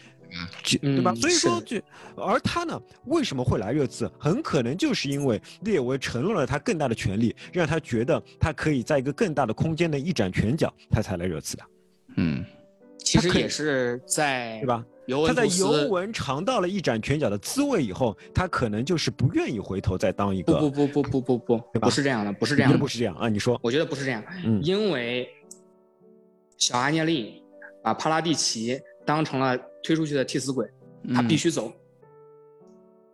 [0.83, 1.15] 对吧？
[1.15, 1.81] 所以说，就
[2.17, 4.11] 而他呢，为什么会来热刺？
[4.19, 11.63] 很可能就是因为列维承诺了他更大的权利，让他觉得他可以在一个更大的空间内一展拳脚，他才来热刺的。
[12.17, 12.45] 嗯，
[12.99, 14.85] 其实也是在对吧？
[15.27, 20.59] 他在尤文尝到了一展拳脚的滋味以后，他可能就是不愿意回头再当一个。
[20.59, 23.31] 不不不不不不不，不是这样的，不是这样的，不是这样啊！
[23.31, 25.27] 你说，我觉得不是这样，嗯，因为
[26.59, 27.43] 小阿涅利
[27.89, 30.69] 把帕拉蒂奇当成了推出去的替死鬼，
[31.15, 31.73] 他必须走，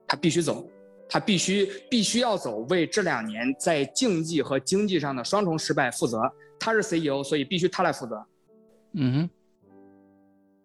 [0.04, 0.68] 他必须走，
[1.08, 6.20] 他必须必须要走，为这两年在竞技和经济上的双重失败负责。
[6.58, 8.26] 他是 CEO，所以必须他来负责。
[8.94, 9.30] 嗯哼，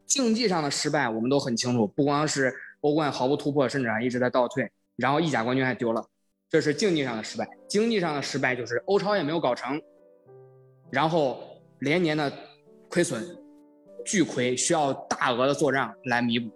[0.07, 6.03] 竞技上的失败我们都很清楚，不光是欧冠毫无突破，甚至还一直在倒退，然后意甲冠军还丢了，
[6.49, 7.47] 这是竞技上的失败。
[7.67, 9.79] 经济上的失败就是欧超也没有搞成，
[10.89, 12.33] 然后连年的
[12.89, 13.23] 亏损，
[14.05, 16.49] 巨亏，需要大额的做账来弥补。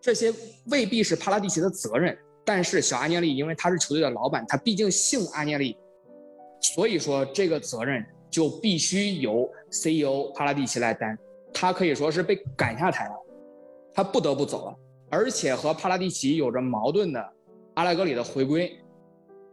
[0.00, 0.32] 这些
[0.66, 5.76] 未必是帕拉蒂奇的责任，但是小阿涅利因为他是球队的老板，他毕竟姓阿涅利，
[6.60, 8.04] 所以说这个责任。
[8.30, 11.18] 就必须由 CEO 帕拉蒂奇来担，
[11.52, 13.14] 他可以说是被赶下台了，
[13.92, 14.76] 他不得不走了。
[15.10, 17.20] 而且和帕拉蒂奇有着矛盾的
[17.74, 18.78] 阿莱格里的回归，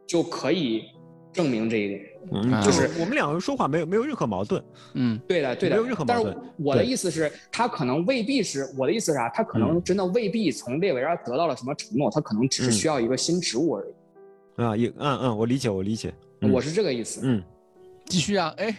[0.06, 0.92] 就可以
[1.34, 2.02] 证明这一点。
[2.32, 4.64] 嗯，就是我们两个人说话没有没有任何矛盾。
[4.94, 6.34] 嗯，对的，对的，没有任何矛盾。
[6.34, 9.30] 但是我的意思是，他可能未必是我的意思是啥？
[9.30, 14.62] 他可能真的未必从列维那得到了什么承诺，他可能只是需要一个新职务而已。
[14.64, 16.14] 啊，也嗯嗯，我理解，我理解，
[16.52, 17.22] 我是这个意思。
[17.24, 17.44] 嗯。
[18.06, 18.74] 继续啊，哎，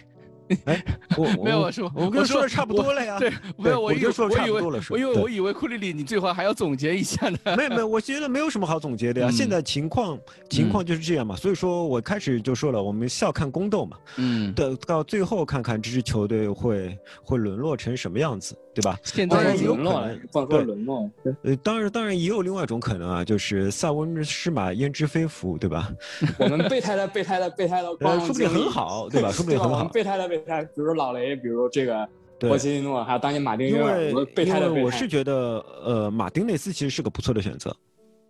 [0.65, 0.83] 哎，
[1.15, 3.19] 我没有我说，我跟说的差不多了呀。
[3.19, 7.37] 对，没有，我就说差不多了，我以为我以为库里里你最后还要总结一下呢。
[7.55, 9.29] 没有没有，我觉得没有什么好总结的呀。
[9.31, 10.17] 现在情况
[10.49, 13.97] 情况就是这样嘛，所以说我开始就说了，我们笑看宫斗嘛。
[14.17, 14.53] 嗯。
[14.55, 18.57] 的到最后看看这支球队会会沦落成什么样子。
[18.79, 18.97] 对吧？
[19.03, 21.09] 现在也有可能，放说沦落。
[21.43, 25.91] 呃，当然，当然也有另外一种可能啊，就是塞翁失马焉知非福，对吧？
[26.39, 27.87] 我们备胎的备胎的备胎的，
[28.25, 29.31] 说不定很好，对吧？
[29.31, 29.83] 说不定很好。
[29.85, 32.07] 备胎的备胎，比如说老雷，比如这个
[32.39, 34.81] 波切蒂诺，还有当年马丁约尔，备胎的备胎。
[34.83, 37.75] 我是觉得，呃，马丁内斯其实是个不错的选择。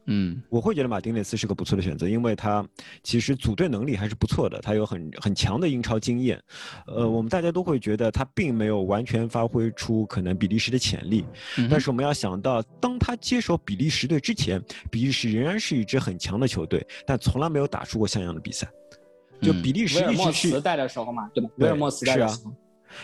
[0.06, 2.66] 嗯，我会觉得马丁内斯是个不错的选择，因为他
[3.04, 6.42] 其实组队能力还是不错的，他有很很强的英超经验。
[6.88, 11.24] 呃，我们大家都会觉得他并没有完全发挥出可能比利时的潜力，
[11.70, 14.60] 但是我们要想到，当他接手比利时队之前，
[14.90, 18.68] 比利时仍然是一支很强的球队，但从来没有打出过像样的比赛。
[19.42, 21.50] 就比利时一直是带的时候嘛，对吧？
[21.58, 22.54] 威尔莫斯带的时候。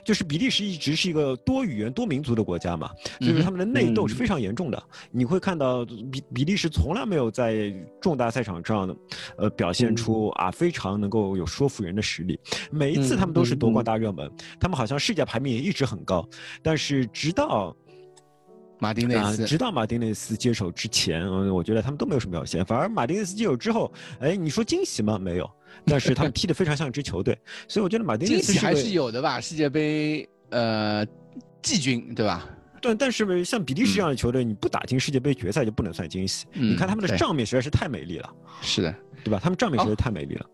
[0.04, 2.90] 就是比利时一直是一个多语言多民族的国家嘛，
[3.20, 4.84] 所以说他们的内斗是非常严重的。
[5.12, 8.96] 你会看到比比利时从来没有在重大赛场上，
[9.38, 12.40] 呃，表现出啊非常能够有说服人的实力。
[12.72, 16.28] 每一次他们都是夺冠大热门，他们好像世界排名也一直很高。
[16.62, 17.76] 但是直到
[18.80, 22.64] 马丁内斯，直到马丁内斯接手之前，嗯，我觉得他们都没有什么表现。
[22.66, 25.18] 反而马丁内斯接手之后，哎，你说惊喜吗？
[25.18, 25.50] 没有。
[25.86, 27.38] 但是他们踢得非常像一支球队，
[27.68, 29.42] 所以我觉得马丁内斯还是有的吧。
[29.42, 31.06] 世界杯，呃，
[31.62, 32.48] 季军对吧？
[32.82, 36.46] 对，但是像比利时这样的球队，你不打进世界杯决赛就不能算惊喜。
[36.54, 38.34] 你看他们的账面实在是太美丽了。
[38.62, 39.40] 是的，对吧？
[39.42, 40.46] 他们账面实在太美丽了。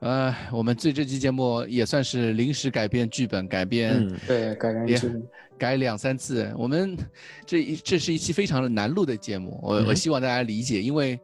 [0.00, 5.22] 呃，我们这这期节目也算是临时改编剧本，改编对改编剧本
[5.58, 6.50] 改两三次。
[6.56, 6.96] 我们
[7.44, 11.18] 这一这是一期非常的难录的节目，我我希望大家理解，因为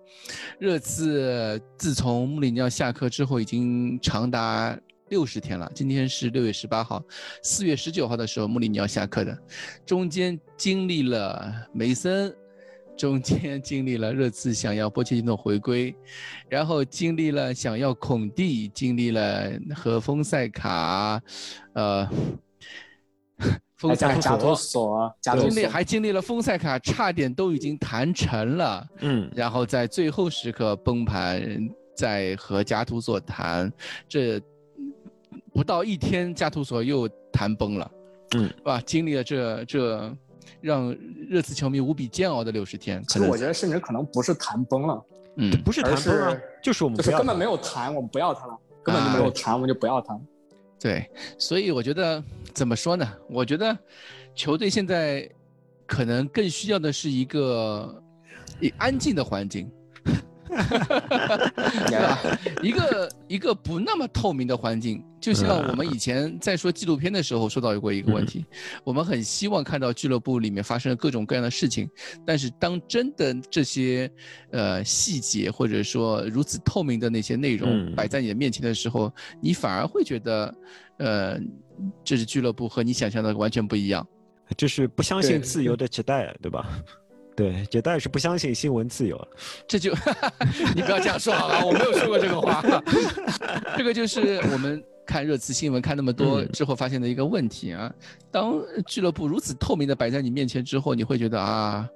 [0.59, 4.79] 热刺自从穆里尼奥下课之后，已经长达
[5.09, 5.71] 六十天了。
[5.75, 7.03] 今天是六月十八号，
[7.43, 9.39] 四月十九号的时候穆里尼奥下课的，
[9.87, 12.35] 中间经历了梅森。
[12.97, 15.93] 中间经历了热刺想要波切蒂诺回归，
[16.49, 21.21] 然后经历了想要孔蒂，经历了和丰塞卡，
[21.73, 22.09] 呃，
[23.77, 31.43] 丰塞卡加图索，经历还经历了丰塞卡差点都已经谈成了，嗯，然后在最后时刻崩盘，
[31.97, 33.73] 在和加图索谈，
[34.09, 34.41] 这
[35.53, 37.91] 不到一天加图索又谈崩了，
[38.37, 38.81] 嗯，是吧？
[38.85, 40.17] 经历了这这。
[40.61, 40.95] 让
[41.29, 45.05] 热刺球迷无比煎熬的六十天，其实我觉得甚至可能不是谈崩了，
[45.37, 50.19] 嗯，不是谈崩啊，就是我们就是根本没有谈，我们不要他了，根本就没有谈，我们就不要他。
[50.85, 53.11] 对，所以我觉得怎么说呢？
[53.27, 53.75] 我觉得
[54.35, 55.27] 球队现在
[55.87, 58.03] 可能更需要的是一个
[58.77, 59.73] 安静的环境。
[62.63, 68.45] 一个一个不那么透明的环境，就像我们以前在说纪录片的时候说到过一个问题，
[68.85, 71.89] 我们很希望看到俱乐部里面发生了各种各样的事情，
[72.25, 74.11] 但是当真的这些
[74.51, 80.55] 呃细节或者说如此透明的那些内容摆在你的面前的时候，你反而会觉得，
[80.99, 81.39] 呃，
[82.05, 84.07] 这是俱乐部和你想象的完全不一样，
[84.57, 86.69] 这是不相信自由的期待，对吧？
[87.37, 89.29] 对，就当然是不相信新闻自由，
[89.67, 89.93] 这就
[90.73, 92.63] 你不要这样说好了，我没有说过这个话。
[93.77, 97.93] 这个就是我们看热词新闻看那么多之后发现的一个问题啊。
[98.31, 98.55] 当
[98.87, 101.89] 俱乐部如此透明的摆在你面前之后，你会觉得啊，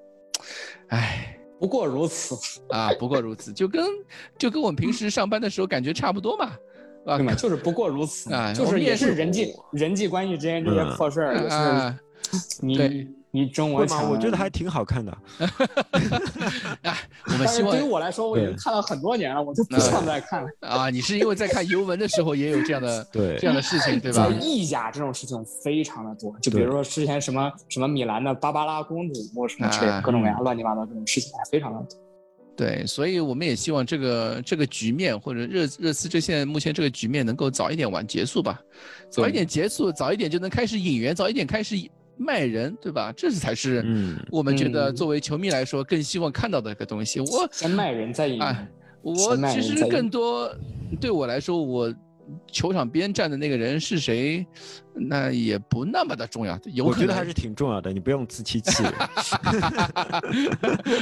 [0.88, 2.34] 唉，不过如此
[2.70, 3.84] 啊，不过如此，就跟
[4.36, 6.50] 就跟我们平时上班的时候感觉差不多嘛，
[7.04, 7.32] 对吧？
[7.34, 11.48] 就是不过如此啊，就是也是人际人际关系之间这些破事儿，就
[12.36, 13.08] 是你。
[13.30, 14.08] 你中文吗？
[14.08, 15.12] 我觉得还挺好看的。
[16.82, 16.96] 啊，
[17.28, 20.48] 我们希望对于我来说，我已经看了很多年了，我就不想再看了。
[20.66, 24.28] 啊，你是因为在看尤文的时候也有这样的对这样的事情，对吧？
[24.28, 31.98] 在意甲这种事情非常的多，就比如说之前什么什么米兰的芭芭拉公主什么之类，各种各样乱七八糟这种事情还非常的多。
[32.56, 38.60] 对，所以我们也希望这个这个局面或者热热刺这现在目前这个局面能够早一点完结束吧，
[39.10, 41.76] 早一点结束，早一点就能开始引援，早一点开始。
[42.18, 43.12] 卖人，对吧？
[43.16, 43.84] 这是才是
[44.30, 47.20] 我们觉得作为球迷来说更希望看到的一个东西。
[47.20, 48.42] 我先卖人再引。
[48.42, 48.68] 哎，
[49.00, 50.54] 我其实更多
[51.00, 51.94] 对我来说，我。
[52.52, 54.46] 球场边站的那个人是谁？
[54.98, 56.58] 那也不那么的重要。
[56.66, 58.92] 有我觉得还是挺重要的，你不用自欺欺人。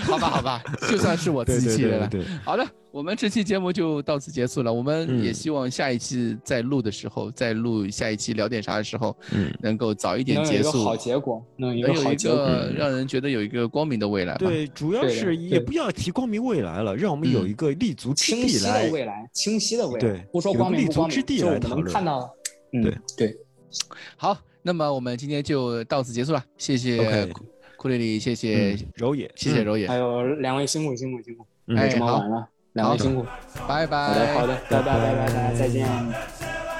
[0.02, 2.08] 好吧，好吧，就算是我自欺欺人了。
[2.08, 4.72] 对，好的，我们这期节目就到此结束了。
[4.72, 14.34] 我们也希望下一期再录的时候，再录下一期聊点啥的时候，嗯，能够早一点结束，好结果，能有一个让人觉得有一个光明的未来。
[14.36, 18.88] 对，主要是也不要提光明未来了，让我们有一个立足之地来。
[18.90, 20.00] 未来，清晰的未来。
[20.00, 21.16] 对，不说光明不光明。
[21.16, 22.30] 之地来讨论，看到
[22.72, 23.36] 嗯，对对，
[24.16, 27.28] 好，那么我们今天就到此结束了，谢谢
[27.76, 31.46] 库里里，谢谢柔野，谢谢柔野，还有两位辛苦辛苦辛苦，
[31.76, 33.24] 哎，这么晚了，两位辛苦，
[33.68, 36.75] 拜拜，好的好的，拜拜拜拜拜拜，再见。